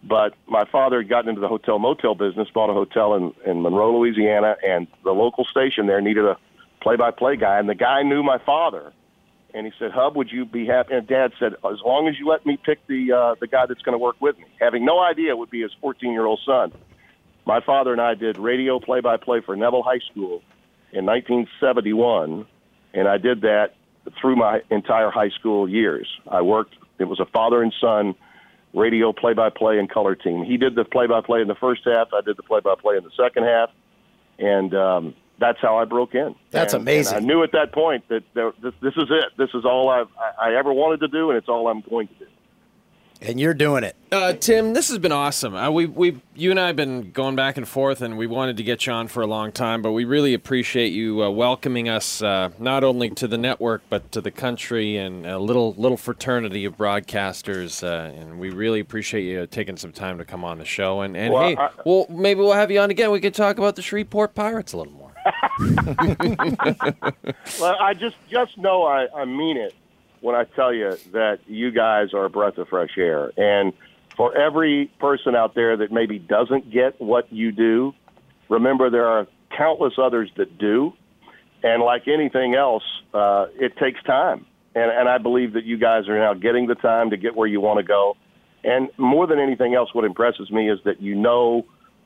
[0.04, 3.62] But my father had gotten into the hotel motel business, bought a hotel in, in
[3.62, 6.38] Monroe, Louisiana, and the local station there needed a
[6.82, 7.58] play by play guy.
[7.58, 8.91] And the guy knew my father.
[9.54, 10.95] And he said, Hub, would you be happy?
[10.95, 13.84] And Dad said, as long as you let me pick the uh, the guy that's
[13.84, 16.41] going to work with me, having no idea it would be his 14 year old
[16.45, 16.74] son.
[17.45, 20.41] My father and I did radio play by play for Neville High School
[20.91, 22.45] in 1971,
[22.93, 23.76] and I did that
[24.20, 26.08] through my entire high school years.
[26.28, 28.16] I worked, it was a father and son
[28.74, 30.43] radio play by play and color team.
[30.43, 32.76] He did the play by play in the first half, I did the play by
[32.80, 33.69] play in the second half,
[34.39, 36.36] and um, that's how I broke in.
[36.51, 37.17] That's And- amazing.
[37.17, 39.26] And I knew at that point that there, this, this is it.
[39.38, 40.07] This is all I've,
[40.39, 42.26] I, I ever wanted to do, and it's all I'm going to do.
[43.26, 43.95] And you're doing it.
[44.11, 45.55] Uh, Tim, this has been awesome.
[45.55, 48.57] Uh, we, we, you and I have been going back and forth, and we wanted
[48.57, 49.82] to get you on for a long time.
[49.82, 54.11] But we really appreciate you uh, welcoming us, uh, not only to the network but
[54.11, 57.82] to the country and a little little fraternity of broadcasters.
[57.82, 60.99] Uh, and we really appreciate you taking some time to come on the show.
[61.01, 63.09] And, and Well, hey, I- well, maybe we'll have you on again.
[63.09, 64.99] We could talk about the Shreveport Pirates a little more.
[67.59, 69.74] Well, I just just know I, I mean it
[70.24, 73.34] when I tell you that you guys are a breath of fresh air.
[73.36, 73.74] And
[74.15, 77.93] for every person out there that maybe doesn't get what you do,
[78.47, 80.93] remember there are countless others that do.
[81.61, 84.45] And like anything else, uh, it takes time.
[84.74, 87.47] And, and I believe that you guys are now getting the time to get where
[87.47, 88.15] you want to go.
[88.63, 91.65] And more than anything else, what impresses me is that you know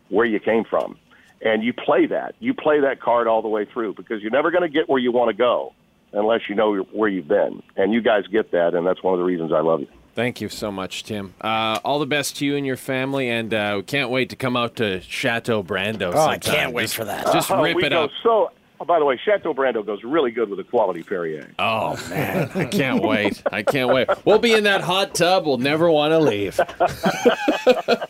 [0.09, 0.97] where you came from.
[1.43, 2.33] And you play that.
[2.39, 4.99] You play that card all the way through because you're never going to get where
[4.99, 5.75] you want to go
[6.17, 7.61] unless you know where you've been.
[7.75, 9.87] And you guys get that, and that's one of the reasons I love you.
[10.15, 11.35] Thank you so much, Tim.
[11.41, 14.35] Uh, all the best to you and your family, and uh, we can't wait to
[14.35, 16.11] come out to Chateau Brando.
[16.13, 17.25] Oh, I can't wait Just- for that.
[17.31, 18.11] Just Oh, rip we it go up.
[18.23, 21.49] So, oh, by the way, Chateau Brando goes really good with a quality Perrier.
[21.59, 23.41] Oh man, I can't wait.
[23.51, 24.07] I can't wait.
[24.25, 25.45] We'll be in that hot tub.
[25.45, 26.55] We'll never want to leave.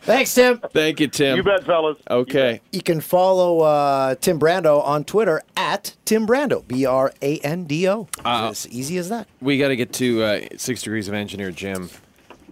[0.01, 0.59] Thanks, Tim.
[0.73, 1.37] Thank you, Tim.
[1.37, 1.97] You bet, fellas.
[2.09, 2.61] Okay.
[2.71, 7.65] You can follow uh, Tim Brando on Twitter at Tim Brando, B R A N
[7.65, 8.07] D O.
[8.23, 9.27] Uh, As easy as that.
[9.41, 11.89] We got to get to uh, Six Degrees of Engineer Jim.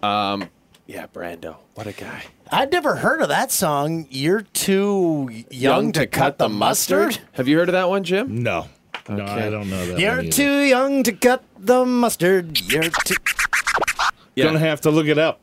[0.04, 0.50] Um,
[0.86, 1.58] yeah, Brando.
[1.74, 2.26] What a guy.
[2.52, 4.08] I'd never heard of that song.
[4.10, 7.20] You're too young, to, cut, the mustard.
[7.34, 8.44] Have you heard of that one, Jim?
[8.44, 8.68] No.
[9.10, 10.00] No, I don't know that.
[10.00, 12.60] You're one too young to cut the mustard.
[12.72, 13.16] You're too.
[14.36, 15.42] Gonna have to look it up.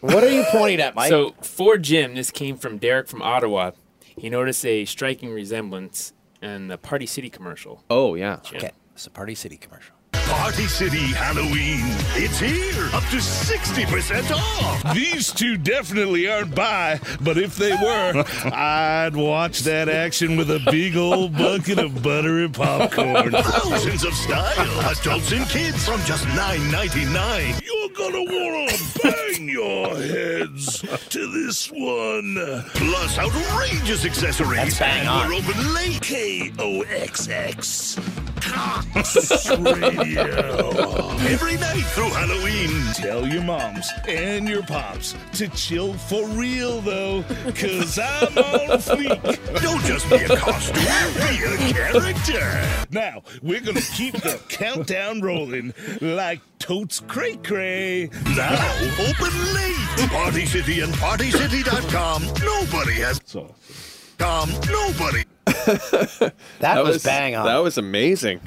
[0.00, 1.08] What are you pointing at, Mike?
[1.08, 3.72] So for Jim, this came from Derek from Ottawa.
[4.02, 6.12] He noticed a striking resemblance
[6.42, 7.84] in the Party City commercial.
[7.90, 8.40] Oh yeah.
[8.54, 9.93] okay, it's a Party City commercial.
[10.38, 11.80] Party City Halloween.
[12.16, 12.88] It's here.
[12.92, 14.94] Up to 60% off.
[14.94, 20.60] These two definitely aren't by, but if they were, I'd watch that action with a
[20.70, 23.30] big old bucket of buttery popcorn.
[23.32, 24.90] Thousands of style.
[24.90, 27.62] Adults and kids from just $9.99.
[27.64, 28.72] You're gonna wanna
[29.02, 30.80] bang your heads
[31.10, 32.36] to this one.
[32.74, 34.56] Plus outrageous accessories.
[34.58, 35.28] That's bang and on.
[35.28, 36.00] we're open late.
[36.02, 37.98] K-O-X-X.
[38.40, 40.23] Cox Radio.
[40.24, 42.70] Every night through Halloween.
[42.94, 49.62] Tell your moms and your pops to chill for real, though, because I'm on fleek.
[49.62, 52.86] Don't just be a costume, be a character.
[52.90, 58.08] Now, we're going to keep the countdown rolling like totes cray cray.
[58.36, 60.10] Now, open late.
[60.10, 62.22] Party City and PartyCity.com.
[62.44, 63.20] Nobody has.
[64.18, 64.50] Com.
[64.68, 65.24] Nobody.
[66.60, 67.46] That was bang on.
[67.46, 68.40] That was amazing.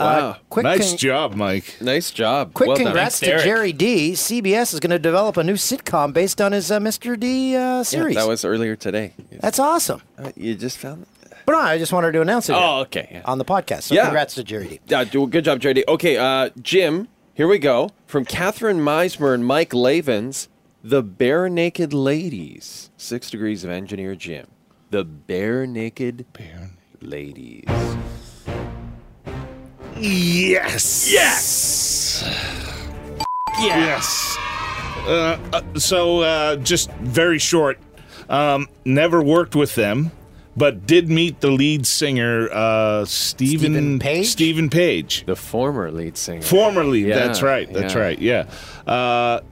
[0.00, 0.36] Uh, Wow.
[0.48, 1.76] quick nice con- job, Mike.
[1.80, 2.54] Nice job.
[2.54, 2.86] Quick well done.
[2.86, 4.12] congrats to Jerry D.
[4.12, 7.18] CBS is going to develop a new sitcom based on his uh, Mr.
[7.20, 8.16] D uh, Yeah, series.
[8.16, 9.12] that was earlier today.
[9.40, 10.02] That's awesome.
[10.18, 11.08] Uh, you just found it?
[11.46, 13.08] But no, I just wanted to announce it Oh, okay.
[13.10, 13.22] yeah.
[13.24, 13.84] on the podcast.
[13.84, 14.04] So Yeah.
[14.04, 14.80] congrats to Jerry D.
[14.86, 15.84] Yeah, do- good job, JD.
[15.88, 17.90] Okay, uh, Jim, here we go.
[18.06, 20.48] From Catherine Meismer and Mike Lavens,
[20.84, 22.90] The Barenaked Ladies.
[22.96, 24.46] Six Degrees of Engineer Jim.
[24.90, 26.70] The Bare Naked Bare
[27.00, 27.64] Ladies.
[30.00, 31.12] Yes.
[31.12, 32.24] Yes.
[33.60, 34.36] Yes.
[35.06, 37.78] Uh, uh, so, uh, just very short.
[38.28, 40.12] Um, never worked with them,
[40.56, 44.26] but did meet the lead singer, uh, Stephen, Steven Page?
[44.28, 45.24] Steven Page.
[45.26, 46.42] The former lead singer.
[46.42, 47.70] Formerly, Yeah, that's right.
[47.72, 48.00] That's yeah.
[48.00, 48.18] right.
[48.18, 48.46] Yeah.
[48.86, 49.46] Uh, he.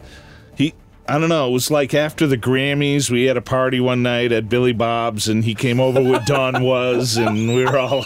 [1.08, 1.48] I don't know.
[1.48, 5.26] It was like after the Grammys, we had a party one night at Billy Bob's,
[5.28, 8.04] and he came over with Don Was, and we were all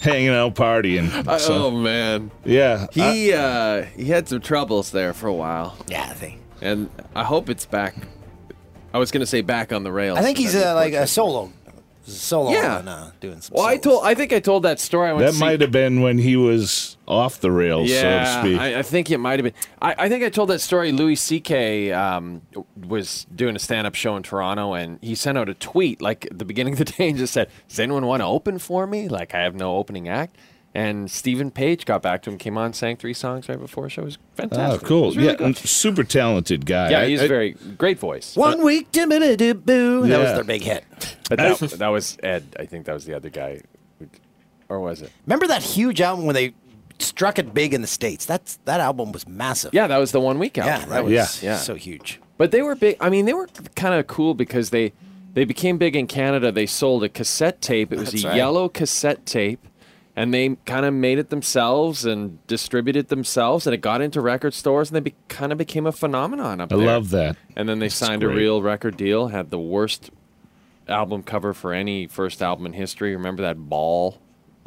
[0.00, 1.10] hanging out partying.
[1.48, 2.86] oh man, yeah.
[2.92, 6.40] he uh, he had some troubles there for a while, Yeah, I think.
[6.60, 7.96] and I hope it's back.
[8.94, 10.16] I was gonna say back on the rails.
[10.18, 11.52] I think he's That'd uh, like a unfortunate.
[12.06, 12.50] Solo.
[12.50, 12.76] Solo Yeah.
[12.78, 14.04] on, uh, doing some Well, I told.
[14.04, 15.10] I think I told that story.
[15.10, 17.94] I went that to see- might have been when he was off the rails, so
[17.94, 18.58] to Yeah, speak.
[18.58, 19.52] I, I think it might have been.
[19.80, 20.92] I, I think I told that story.
[20.92, 21.92] Louis C.K.
[21.92, 22.42] Um,
[22.86, 26.38] was doing a stand-up show in Toronto, and he sent out a tweet like at
[26.38, 29.08] the beginning of the day and just said, "Does anyone want to open for me?
[29.08, 30.36] Like I have no opening act."
[30.76, 33.88] And Steven Page got back to him, came on, sang three songs right before the
[33.90, 34.02] show.
[34.02, 34.82] It was Oh, fantastic.
[34.82, 35.10] It cool.
[35.12, 35.54] really yeah, good.
[35.56, 36.90] Mm, super talented guy.
[36.90, 38.36] yeah, he's I- very great voice.
[38.36, 39.06] One uh, week, boo.
[39.06, 40.84] That was their big hit.
[41.30, 42.54] But that, that was Ed.
[42.60, 43.62] I think that was the other guy,
[43.98, 44.08] who-
[44.68, 45.10] or was it?
[45.24, 46.52] Remember that huge album when they
[46.98, 48.26] struck it big in the states?
[48.26, 49.72] That's that album was massive.
[49.72, 50.74] Yeah, that was the one week album.
[50.74, 51.04] Yeah, that right?
[51.04, 51.52] was Yeah.
[51.52, 51.56] yeah.
[51.56, 52.20] so huge.
[52.36, 52.98] But they were big.
[53.00, 54.92] I mean, they were kind of cool because they
[55.32, 56.52] they became big in Canada.
[56.52, 57.92] They sold a cassette tape.
[57.94, 58.36] It was That's a right.
[58.36, 59.66] yellow cassette tape,
[60.16, 63.66] and they kind of made it themselves and distributed themselves.
[63.66, 66.70] And it got into record stores, and they be, kind of became a phenomenon up
[66.70, 66.78] there.
[66.78, 66.88] I there.
[66.88, 67.36] love that.
[67.54, 69.28] And then they signed a real record deal.
[69.28, 70.10] Had the worst
[70.88, 73.14] album cover for any first album in history.
[73.14, 74.18] Remember that ball?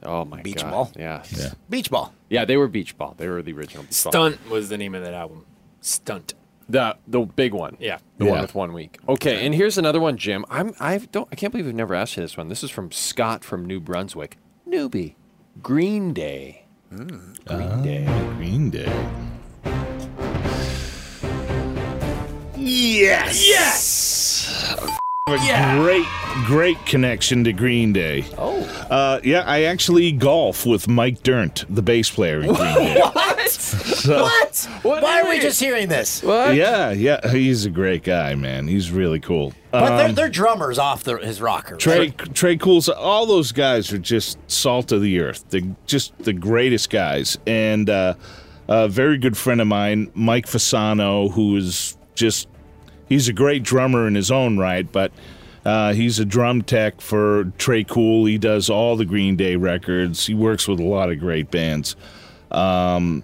[0.04, 0.72] Oh my Beach god!
[0.72, 0.92] Ball?
[0.98, 1.24] Yeah.
[1.32, 1.52] Yeah.
[1.70, 2.14] Beach ball.
[2.30, 3.16] Yeah, they were Beach Ball.
[3.18, 3.84] They were the original.
[3.84, 4.12] Beach Ball.
[4.14, 5.46] Stunt was the name of that album.
[5.82, 6.36] Stunt.
[6.70, 7.76] The the big one.
[7.80, 7.98] Yeah.
[8.18, 8.42] The one Yeah.
[8.44, 9.00] with one week.
[9.10, 10.46] Okay, and here's another one, Jim.
[10.50, 12.48] I'm I don't I can't believe we've never asked you this one.
[12.48, 14.38] This is from Scott from New Brunswick.
[14.68, 15.16] Newbie.
[15.62, 16.64] Green Day.
[16.90, 17.34] Hmm.
[17.48, 18.06] Uh, Green Day.
[18.38, 19.10] Green Day.
[22.56, 23.48] Yes.
[23.48, 25.00] Yes.
[25.32, 26.06] A great,
[26.46, 28.26] great connection to Green Day.
[28.38, 28.62] Oh.
[28.90, 33.02] Uh, yeah, I actually golf with Mike Dirnt, the bass player in Green Day.
[33.14, 33.50] What?
[33.52, 34.68] So- what?
[34.84, 36.22] What Why are we just hearing this?
[36.22, 36.54] What?
[36.56, 38.68] Yeah, yeah, he's a great guy, man.
[38.68, 39.54] He's really cool.
[39.72, 41.74] But they're, Um, they're drummers off the, his rocker.
[41.76, 41.80] right?
[41.80, 45.46] Trey Tré Cools, all those guys are just salt of the earth.
[45.50, 47.38] They're just the greatest guys.
[47.48, 48.14] And uh,
[48.68, 52.48] a very good friend of mine, Mike Fasano, who is just
[53.10, 55.12] he's a great drummer in his own right, but
[55.66, 58.26] uh, he's a drum tech for Tré Cool.
[58.26, 60.26] He does all the Green Day records.
[60.28, 61.96] He works with a lot of great bands.
[62.52, 63.24] Um,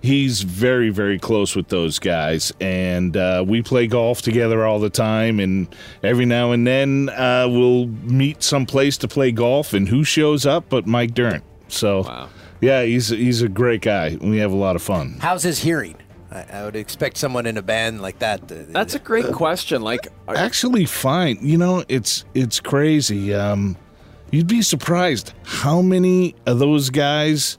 [0.00, 4.88] he's very very close with those guys and uh, we play golf together all the
[4.90, 5.66] time and
[6.04, 10.64] every now and then uh, we'll meet someplace to play golf and who shows up
[10.68, 11.42] but mike Dirnt.
[11.66, 12.28] so Wow.
[12.60, 15.96] yeah he's, he's a great guy we have a lot of fun How's his hearing?
[16.30, 18.48] I, I would expect someone in a band like that.
[18.48, 19.82] To, That's a great question.
[19.82, 23.76] Like are- actually fine you know it's it's crazy um,
[24.30, 27.58] you'd be surprised how many of those guys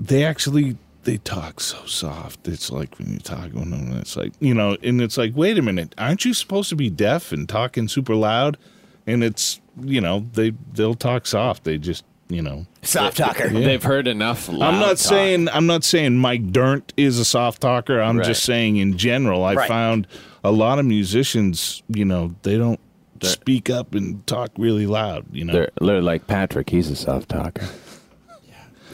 [0.00, 2.48] they actually they talk so soft.
[2.48, 5.56] It's like when you talk with them, it's like you know, and it's like, wait
[5.56, 8.58] a minute, aren't you supposed to be deaf and talking super loud?
[9.06, 11.64] And it's you know, they they'll talk soft.
[11.64, 13.46] They just you know, soft talker.
[13.48, 13.60] Yeah.
[13.66, 14.98] they've heard enough loud I'm not talk.
[14.98, 18.00] saying I'm not saying Mike Dirnt is a soft talker.
[18.00, 18.26] I'm Right.
[18.26, 19.68] just saying in general, I Right.
[19.68, 20.06] found
[20.44, 22.80] a lot of musicians, you know, they don't
[23.22, 25.26] speak up and talk really loud.
[25.32, 27.66] You know, They're, they're like Patrick, he's a soft talker.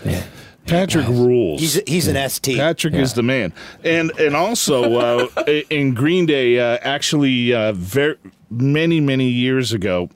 [0.05, 0.23] Yeah
[0.67, 1.61] Patrick rules.
[1.61, 2.57] He's he's an ST.
[2.57, 3.53] Patrick is the man,
[3.85, 8.17] and and also uh, in Green Day, uh, actually, uh, very
[8.49, 10.09] many many years ago,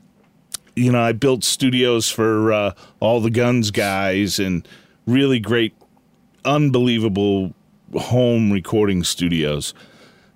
[0.76, 4.68] you know, I built studios for uh, all the Guns guys, and
[5.06, 5.74] really great,
[6.44, 7.54] unbelievable
[7.94, 9.74] home recording studios.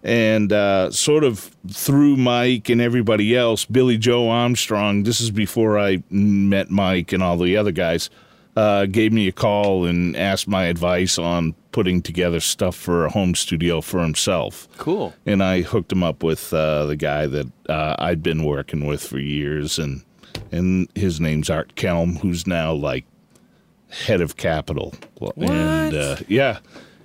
[0.03, 5.79] And uh, sort of through Mike and everybody else, Billie Joe Armstrong, this is before
[5.79, 8.09] I met Mike and all the other guys,
[8.57, 13.11] uh, gave me a call and asked my advice on putting together stuff for a
[13.11, 14.69] home studio for himself.
[14.79, 15.13] Cool.
[15.27, 19.07] And I hooked him up with uh, the guy that uh, I'd been working with
[19.07, 20.03] for years, and
[20.53, 23.05] and his name's Art Kelm, who's now like
[23.91, 24.95] head of Capitol.
[25.37, 26.59] And uh, yeah,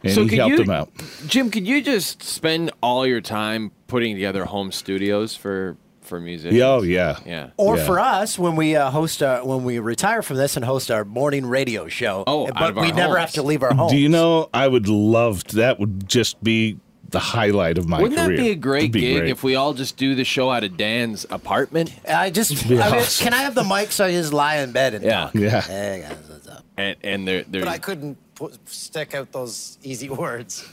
[0.04, 0.92] and So he helped you- him out.
[1.28, 6.56] Jim, could you just spend all your time putting together home studios for for musicians?
[6.60, 7.50] Yeah, oh yeah, yeah.
[7.58, 7.86] Or Yeah.
[7.86, 11.04] for us, when we uh, host our, when we retire from this and host our
[11.04, 12.24] morning radio show.
[12.28, 13.90] Oh, out but of our we never have to leave our home.
[13.90, 14.50] Do you know?
[14.54, 15.80] I would love to, that.
[15.80, 16.78] Would just be
[17.16, 18.38] the highlight of my Wouldn't career.
[18.38, 19.32] that be a great be gig great.
[19.32, 21.94] if we all just do the show out of Dan's apartment?
[22.08, 23.24] I just, Be I mean, awesome.
[23.24, 25.26] can I have the mic so I just lie in bed and Yeah.
[25.26, 25.36] talk?
[25.36, 25.62] Yeah.
[25.62, 26.64] Hey guys, what's up?
[26.78, 30.68] And and they're, they're But I couldn't put, stick out those easy words.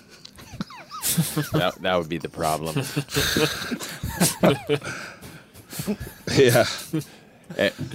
[1.52, 2.76] that, that would be the problem.
[6.36, 6.64] yeah.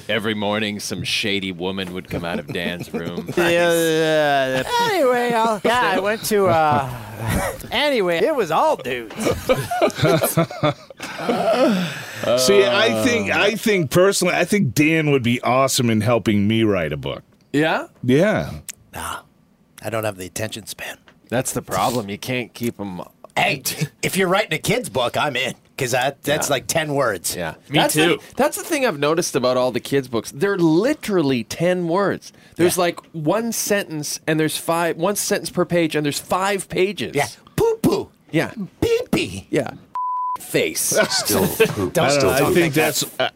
[0.08, 3.30] Every morning, some shady woman would come out of Dan's room.
[3.36, 6.48] Yeah, anyway, I'll, yeah, I went to.
[6.48, 9.16] Uh, anyway, it was all dudes.
[12.38, 16.64] See, I think I think personally, I think Dan would be awesome in helping me
[16.64, 17.24] write a book.
[17.54, 18.52] Yeah, Yeah.
[18.94, 19.22] Nah,
[19.82, 20.98] I don't have the attention span.
[21.30, 22.10] that's the problem.
[22.10, 23.02] You can't keep them.
[23.36, 23.62] Hey,
[24.02, 26.54] if you're writing a kid's book, I'm in because that that's Yeah.
[26.54, 27.36] like ten words.
[27.36, 28.18] Yeah, Me that's too.
[28.18, 30.32] The, that's the thing I've noticed about all the kids' books.
[30.32, 32.34] They're literally ten words.
[32.56, 34.98] There's like one sentence, and there's five.
[34.98, 37.16] One sentence per page, and there's five pages.
[37.16, 37.28] Yeah.
[37.56, 38.10] Poo poo.
[38.32, 38.52] yeah,
[38.82, 39.48] Pee pee.
[39.52, 39.72] yeah.
[40.40, 41.90] Face Still poop.
[41.90, 42.54] I, don't Still know, I talking.
[42.56, 43.32] think that's uh, I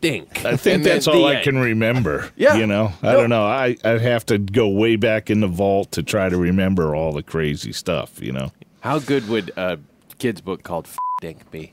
[0.00, 0.44] stink.
[0.46, 1.44] I think And that's all I end.
[1.44, 2.30] can remember.
[2.36, 2.56] Yeah.
[2.56, 3.44] You know, I don't know.
[3.44, 7.12] I I have to go way back in the vault to try to remember all
[7.12, 8.20] the crazy stuff.
[8.22, 8.52] You know.
[8.80, 9.78] How good would a
[10.18, 10.88] kids' book called
[11.20, 11.72] F- Dink be?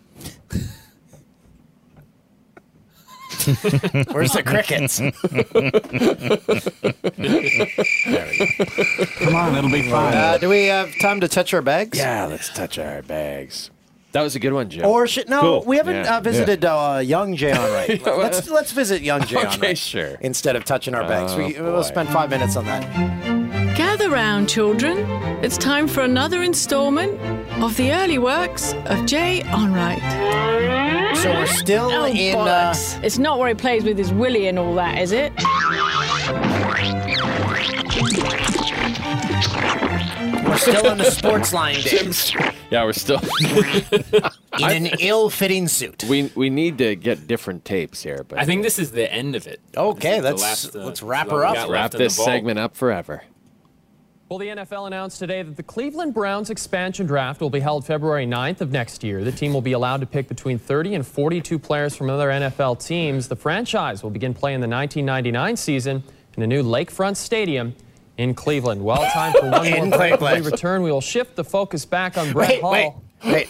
[4.12, 5.00] Where's the crickets?
[9.20, 10.14] Come on, it'll be fine.
[10.14, 11.98] Uh, do we have time to touch our bags?
[11.98, 13.72] Yeah, let's touch our bags.
[14.14, 14.86] That was a good one, Jim.
[14.86, 15.41] Or should no?
[15.41, 15.64] Cool.
[15.66, 16.18] We haven't Yeah.
[16.18, 18.06] uh, visited uh, young Jay Onrait.
[18.18, 20.16] Let's let's visit young Jay on okay, right sure.
[20.22, 21.34] instead of touching our bags.
[21.34, 23.66] Oh, we, we'll spend five minutes on that.
[24.08, 24.99] Gather round, children.
[25.43, 27.20] It's time for another installment
[27.62, 29.99] of the early works of Jay Onrait.
[31.18, 32.38] So we're still Oh, in.
[32.38, 32.74] Uh.
[33.03, 35.34] It's not where he plays with his willy and all that, is it?
[40.45, 42.34] we're still in the sports line days
[42.72, 43.20] Yeah, we're still.
[44.60, 46.05] in an ill-fitting suit.
[46.05, 49.36] we we need to get different tapes here, but I think this is the end
[49.36, 49.60] of it.
[49.76, 51.55] Okay, This is the let's last, uh, let's wrap her up.
[51.55, 53.24] wrap left in the this segment up forever.
[54.30, 58.25] Well, the NFL announced today that the Cleveland Browns expansion draft will be held February
[58.28, 59.23] 9th of next year.
[59.23, 62.86] The team will be allowed to pick between 30 and 42 players from other NFL
[62.86, 63.30] teams.
[63.30, 66.03] The franchise will begin playing the 1999 season
[66.36, 67.73] in a new Lakefront Stadium
[68.17, 68.84] in Cleveland.
[68.84, 70.19] Well, time for one In more break.
[70.19, 70.45] When we Cleveland.
[70.45, 73.01] return, we will shift the focus back on Brett Wait, Hull.
[73.23, 73.49] wait, wait.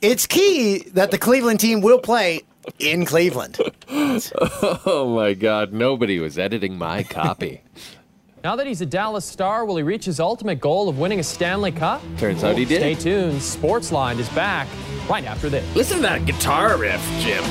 [0.00, 2.40] It's key that the Cleveland team will play
[2.78, 3.58] in Cleveland.
[3.90, 5.72] Oh my God!
[5.72, 7.62] Nobody was editing my copy.
[8.44, 11.24] Now that he's a Dallas star, will he reach his ultimate goal of winning a
[11.24, 12.00] Stanley Cup?
[12.18, 12.80] Turns out he did.
[12.80, 13.38] Stay tuned.
[13.38, 14.68] Sportsline is back
[15.10, 15.64] right after this.
[15.74, 17.42] Listen to that guitar riff, Jim.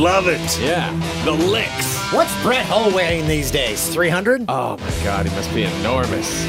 [0.00, 0.40] Love it.
[0.60, 0.90] Yeah,
[1.24, 1.96] the licks.
[2.12, 3.88] What's Brett Hull weighing these days?
[3.94, 4.46] 300?
[4.48, 5.26] Oh my God!
[5.26, 6.44] He must be enormous.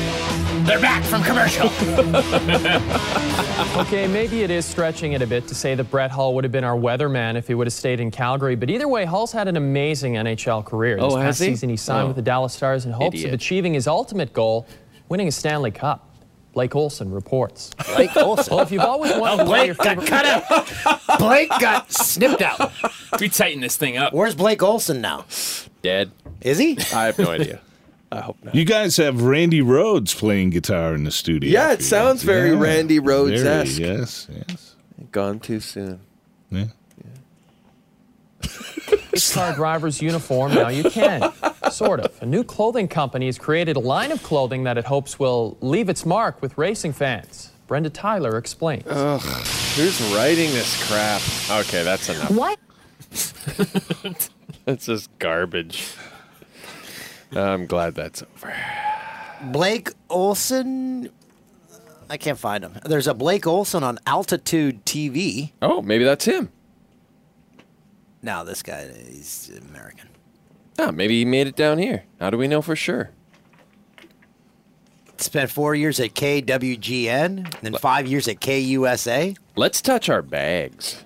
[0.66, 1.70] They're back from commercial.
[3.78, 6.52] Okay, maybe it is stretching it a bit to say that Brett Hull would have
[6.52, 8.56] been our weatherman if he would have stayed in Calgary.
[8.56, 10.96] But either way, Hull's had an amazing NHL career.
[10.98, 11.46] This Oh, has past he?
[11.48, 12.08] season, he signed Oh.
[12.08, 13.30] with the Dallas Stars in hopes Idiot.
[13.30, 14.68] of achieving his ultimate goal,
[15.10, 16.08] winning a Stanley Cup.
[16.54, 17.70] Blake Olson reports.
[17.96, 18.56] Blake Olson.
[18.56, 21.20] Well, if you've always wanted oh, one of your Blake got favorite cut out.
[21.20, 22.72] Blake got snipped out.
[23.20, 24.12] We tighten this thing up.
[24.14, 25.26] Where's Blake Olson now?
[25.82, 26.12] Dead.
[26.42, 26.78] Is he?
[26.94, 27.62] I have no idea.
[28.12, 28.54] I hope not.
[28.54, 31.50] You guys have Randy Rhoads playing guitar in the studio.
[31.50, 31.88] Yeah, it for you.
[31.88, 33.80] sounds very Randy Rhoads-esque.
[33.80, 34.76] Yes, yes.
[35.12, 36.00] Gone too soon.
[36.50, 36.66] Yeah.
[39.12, 41.32] race car driver's uniform, now you can.
[41.72, 42.22] Sort of.
[42.22, 45.88] A new clothing company has created a line of clothing that it hopes will leave
[45.88, 47.52] its mark with racing fans.
[47.68, 48.84] Brenda Tyler explains.
[48.88, 51.22] Ugh, who's writing this crap?
[51.66, 52.32] Okay, that's enough.
[52.32, 52.60] What?
[54.66, 55.94] That's just garbage.
[57.36, 58.54] I'm glad that's over.
[59.52, 61.10] Blake Olson.
[62.10, 62.78] I can't find him.
[62.84, 65.52] There's a Blake Olson on Altitude TV.
[65.62, 66.50] Oh, maybe that's him.
[68.22, 70.10] Now this guy, he's American.
[70.78, 72.04] Oh, maybe he made it down here.
[72.20, 73.12] How do we know for sure?
[75.18, 79.38] Spent four years at KWGN, and then five years at KUSA.
[79.56, 81.04] Let's touch our bags.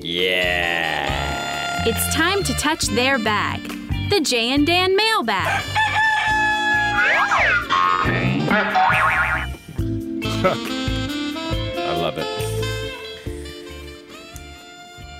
[0.00, 1.84] Yeah.
[1.86, 3.81] It's time to touch their bag.
[4.12, 5.46] The Jay and Dan mailbag.
[11.78, 12.26] I love it.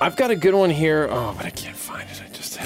[0.02, 1.08] I've got a good one here.
[1.10, 2.22] Oh, but I can't find it.
[2.22, 2.60] I just.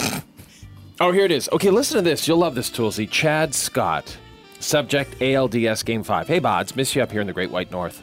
[0.99, 1.49] Oh, here it is.
[1.53, 2.27] Okay, listen to this.
[2.27, 3.09] You'll love this, Toolsy.
[3.09, 4.17] Chad Scott.
[4.59, 6.27] Subject ALDS Game 5.
[6.27, 6.75] Hey, Bods.
[6.75, 8.03] Miss you up here in the Great White North.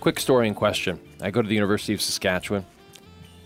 [0.00, 1.00] Quick story in question.
[1.22, 2.66] I go to the University of Saskatchewan.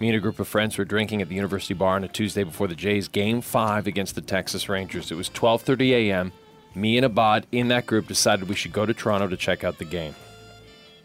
[0.00, 2.42] Me and a group of friends were drinking at the University Bar on a Tuesday
[2.42, 5.12] before the Jays Game 5 against the Texas Rangers.
[5.12, 6.32] It was 12.30 a.m.
[6.74, 9.62] Me and a bod in that group decided we should go to Toronto to check
[9.62, 10.14] out the game.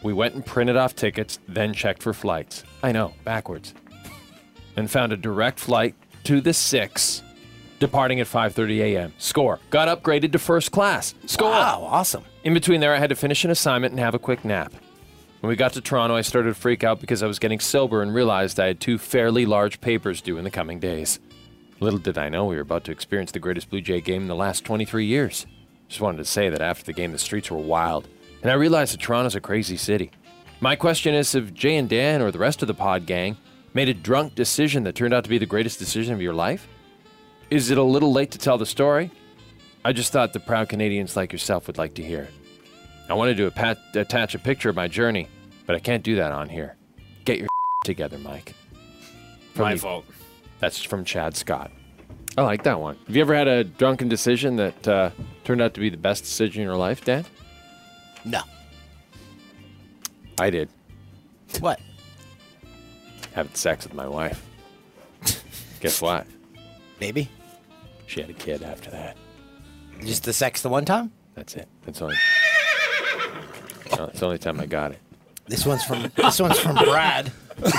[0.01, 2.63] We went and printed off tickets, then checked for flights.
[2.83, 3.73] I know, backwards.
[4.77, 7.23] And found a direct flight to the 6,
[7.79, 9.13] departing at 5:30 a.m.
[9.17, 9.59] Score.
[9.71, 11.15] Got upgraded to first class.
[11.25, 11.49] Score.
[11.49, 12.23] Wow, awesome.
[12.45, 14.73] In between there, I had to finish an assignment and have a quick nap.
[15.45, 18.01] When we got to Toronto, I started to freak out because I was getting sober
[18.01, 21.19] and realized I had two fairly large papers due in the coming days.
[21.79, 24.27] Little did I know we were about to experience the greatest Blue Jay game in
[24.27, 25.45] the last 23 years.
[25.87, 28.07] Just wanted to say that after the game, the streets were wild,
[28.41, 30.09] and I realized that Toronto's a crazy city.
[30.61, 33.37] My question is if Jay and Dan or the rest of the pod gang
[33.75, 36.67] made a drunk decision that turned out to be the greatest decision of your life?
[37.51, 39.11] Is it a little late to tell the story?
[39.85, 42.29] I just thought the proud Canadians like yourself would like to hear.
[43.07, 45.27] I wanted to attach a picture of my journey,
[45.65, 46.75] but I can't do that on here.
[47.25, 47.47] Get your
[47.85, 48.53] together, Mike.
[49.55, 50.05] My the- fault.
[50.59, 51.71] That's from Chad Scott.
[52.37, 52.97] I like that one.
[53.07, 55.09] Have you ever had a drunken decision that uh,
[55.45, 57.25] turned out to be the best decision in your life, Dan?
[58.25, 58.41] No.
[60.39, 60.67] I did.
[61.61, 61.79] What?
[63.33, 64.45] Having sex with my wife.
[65.79, 66.27] Guess what?
[66.99, 67.29] Baby?
[68.07, 69.15] She had a kid after that.
[70.01, 71.11] Just the sex the one time?
[71.35, 71.67] That's it.
[71.85, 72.15] That's only.
[73.97, 74.99] No, it's the only time I got it.
[75.47, 77.31] This one's from this one's from Brad.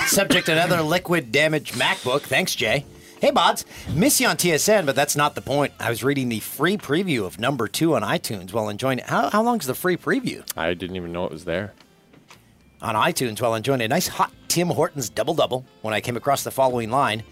[0.07, 2.23] Subject another liquid damaged MacBook.
[2.23, 2.85] Thanks, Jay.
[3.21, 3.65] Hey, Bods.
[3.95, 5.73] Miss you on TSN, but that's not the point.
[5.81, 9.07] I was reading the free preview of number two on iTunes while enjoying it.
[9.07, 10.45] How, how long's the free preview?
[10.57, 11.73] I didn't even know it was there.
[12.83, 16.45] On iTunes while enjoying a nice hot Tim Hortons double double when I came across
[16.45, 17.25] the following line.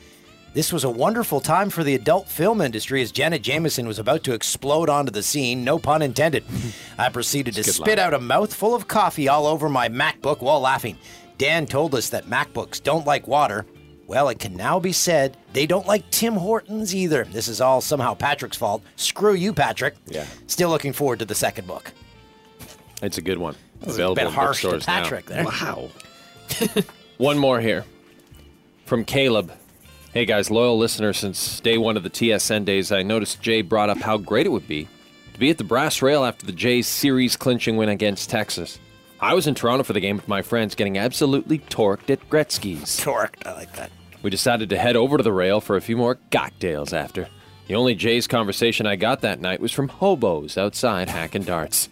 [0.54, 4.22] This was a wonderful time for the adult film industry as Janet Jameson was about
[4.22, 6.44] to explode onto the scene, no pun intended.
[6.98, 8.06] I proceeded to spit line.
[8.06, 10.96] out a mouthful of coffee all over my MacBook while laughing.
[11.38, 13.66] Dan told us that MacBooks don't like water.
[14.06, 17.24] Well, it can now be said they don't like Tim Hortons either.
[17.24, 18.84] This is all somehow Patrick's fault.
[18.94, 19.96] Screw you, Patrick.
[20.06, 20.26] Yeah.
[20.46, 21.90] Still looking forward to the second book.
[23.02, 23.56] It's a good one.
[23.84, 25.02] was a bit harsh to bookstores now.
[25.02, 25.44] Patrick there.
[25.44, 25.88] Wow.
[27.18, 27.84] one more here
[28.86, 29.52] from Caleb.
[30.14, 33.90] Hey guys, loyal listener since day one of the TSN days, I noticed Jay brought
[33.90, 34.86] up how great it would be
[35.32, 38.78] to be at the brass rail after the Jays series clinching win against Texas.
[39.20, 43.00] I was in Toronto for the game with my friends, getting absolutely torqued at Gretzky's.
[43.00, 43.90] Torqued, I like that.
[44.22, 47.26] We decided to head over to the rail for a few more cocktails after.
[47.66, 51.88] The only Jays conversation I got that night was from hobos outside hacking darts.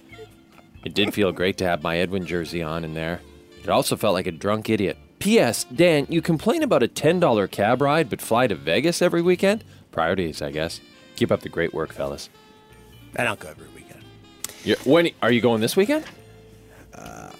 [0.85, 3.21] It did feel great to have my Edwin jersey on in there.
[3.65, 4.97] It also felt like a drunk idiot.
[5.23, 5.63] P.S.
[5.63, 9.63] Dan, you complain about a $10 cab ride but fly to Vegas every weekend?
[9.93, 10.81] Priorities, I guess.
[11.15, 12.29] Keep up the great work, fellas.
[13.15, 14.03] I don't go every weekend.
[14.65, 16.05] you when are you going this weekend?
[16.93, 17.31] Uh,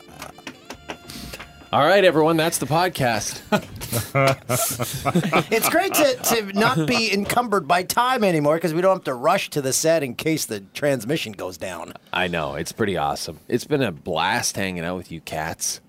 [1.73, 3.41] All right, everyone, that's the podcast.
[5.51, 9.15] it's great to, to not be encumbered by time anymore because we don't have to
[9.15, 11.95] rush to the set in case the transmission goes down.
[12.13, 13.41] I know, it's pretty awesome.
[13.49, 15.81] It's been a blast hanging out with you cats.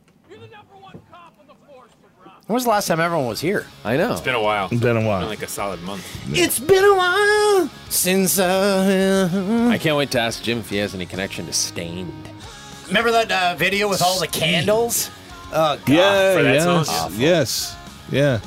[2.47, 3.65] When was the last time everyone was here?
[3.85, 4.11] I know.
[4.11, 4.67] It's been a while.
[4.67, 5.21] Been a while.
[5.21, 6.05] Been like a solid month.
[6.29, 10.93] It's been a while since uh, I can't wait to ask Jim if he has
[10.93, 12.11] any connection to Staind.
[12.87, 15.09] Remember that uh, video with all the candles?
[15.53, 15.88] Oh, God.
[15.88, 17.11] Yeah, For that yeah, song?
[17.15, 17.77] yes,
[18.11, 18.39] yeah.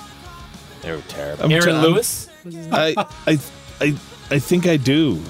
[0.82, 1.44] They were terrible.
[1.44, 2.28] I'm Aaron t- Lewis?
[2.70, 2.94] I,
[3.26, 3.38] I,
[3.80, 3.96] I,
[4.30, 5.22] I think I do.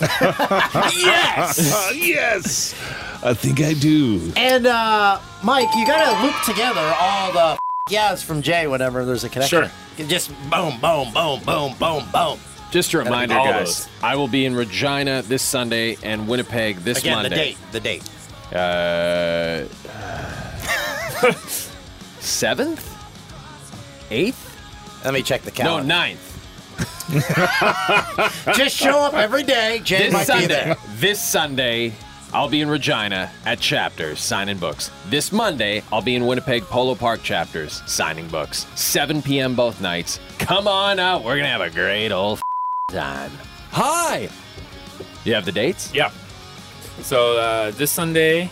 [0.00, 1.92] yes!
[1.94, 2.74] yes,
[3.22, 4.32] I think I do.
[4.36, 7.58] And uh, Mike, you gotta loop together all the
[7.90, 9.68] yes from Jay whenever there's a connection.
[9.96, 10.06] Sure.
[10.06, 12.38] Just boom, boom, boom, boom, boom, boom.
[12.70, 13.84] Just a reminder, all guys.
[13.86, 13.88] those.
[14.02, 17.28] I will be in Regina this Sunday and Winnipeg this Again, Monday.
[17.30, 18.02] the date, the date.
[18.54, 19.64] Uh,
[22.20, 22.96] seventh,
[24.10, 24.56] eighth,
[25.04, 25.86] Let me check the calendar.
[25.86, 26.16] no, calendar.
[26.16, 26.26] ninth.
[28.56, 29.80] Just show up every day.
[29.82, 30.76] Jay This might be Sunday, there.
[30.96, 31.92] this Sunday,
[32.32, 34.90] I'll be in Regina at Chapters signing books.
[35.08, 38.66] This Monday, I'll be in Winnipeg Polo Park Chapters signing books.
[38.76, 39.56] 7 p.m.
[39.56, 40.20] both nights.
[40.38, 41.24] Come on out.
[41.24, 42.40] We're gonna have a great old
[42.90, 43.32] time.
[43.72, 44.28] Hi.
[45.24, 45.92] You have the dates?
[45.92, 46.10] Yeah.
[47.02, 48.48] So uh, this Sunday,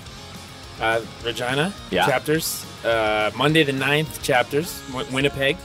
[0.81, 2.07] uh, Regina Yeah.
[2.07, 2.65] chapters.
[2.85, 5.57] Uh, Monday the 9th chapters, Wi- Winnipeg.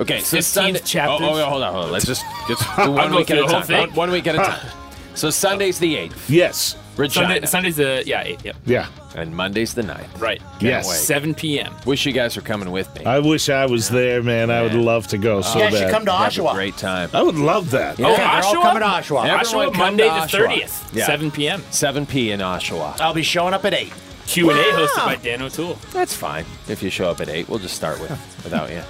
[0.00, 0.78] Okay, so 15th Sunday.
[0.80, 1.28] chapters.
[1.28, 1.92] Oh, oh, hold on, hold on.
[1.92, 3.66] Let's just get I'll one go week at through a the whole time.
[3.68, 3.78] thing.
[3.90, 4.70] One, one week at a time.
[5.16, 6.28] So Sunday's the eighth.
[6.28, 6.74] Yes.
[6.96, 7.26] Regina.
[7.26, 8.56] Sunday, Sunday's the yeah eight, yep.
[8.66, 8.86] Yeah.
[9.16, 10.20] And Monday's the 9th.
[10.20, 10.40] Right.
[10.40, 10.88] Can't Yes.
[10.88, 10.96] wait.
[10.96, 11.72] 7 p.m.
[11.86, 13.04] Wish you guys were coming with me.
[13.04, 14.50] I wish I was there, man.
[14.50, 15.78] I would love to go uh, so You guys bad.
[15.80, 16.54] should come to Have a Oshawa.
[16.54, 17.10] great time.
[17.12, 18.00] I would love that.
[18.00, 18.62] Oh, they're all Oshawa?
[18.62, 19.26] coming to Oshawa.
[19.28, 20.62] Everyone Oshawa come Monday to the Oshawa.
[20.62, 21.06] 30th, Yeah.
[21.06, 21.62] 7 p.m.
[21.70, 23.00] 7 p in Oshawa.
[23.00, 23.92] I'll be showing up at 8.
[24.26, 25.78] Q and A hosted by Dan O'Toole.
[25.92, 26.44] That's fine.
[26.68, 28.10] If you show up at 8, we'll just start with
[28.42, 28.82] without you.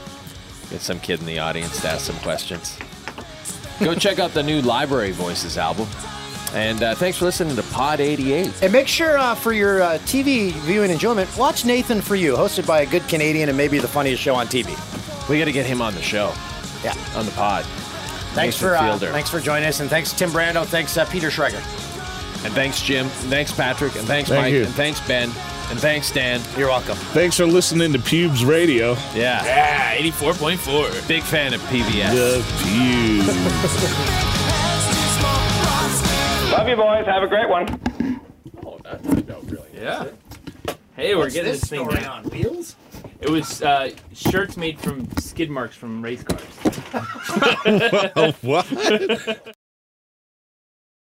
[0.70, 2.78] Get some kid in the audience to ask some questions.
[3.80, 5.86] Go check out the new Library Voices album.
[6.54, 8.62] And uh, thanks for listening to Pod 88.
[8.62, 12.64] And make sure uh, for your uh, TV viewing enjoyment, watch Nathan for You, hosted
[12.66, 14.68] by a good Canadian and maybe the funniest show on TV.
[15.28, 16.32] We got to get him on the show,
[16.84, 16.94] Yeah.
[17.16, 17.64] on the pod.
[18.34, 19.12] Thanks Nathan for uh, Fielder.
[19.12, 21.62] thanks for joining us, and thanks Tim Brando, thanks uh, Peter Schrager.
[22.44, 23.06] And thanks, Jim.
[23.06, 23.96] And thanks, Patrick.
[23.96, 24.52] And thanks, Thank Mike.
[24.52, 24.64] you.
[24.64, 25.30] And thanks, Ben.
[25.70, 26.42] And thanks, Dan.
[26.58, 26.94] You're welcome.
[27.14, 28.92] Thanks for listening to Pubes Radio.
[29.14, 29.42] Yeah.
[29.44, 31.08] Yeah, 84.4.
[31.08, 32.12] Big fan of PBS.
[32.12, 34.30] The Pubes.
[36.54, 37.04] Love you, boys.
[37.06, 37.80] Have a great one.
[38.64, 39.68] Oh, that's a dope, really.
[39.74, 40.06] Yeah.
[40.94, 42.24] Hey, we're getting this, thing down.
[42.24, 42.76] on wheels?
[43.20, 46.44] It was uh, shirts made from skid marks from race cars.
[48.42, 49.50] what?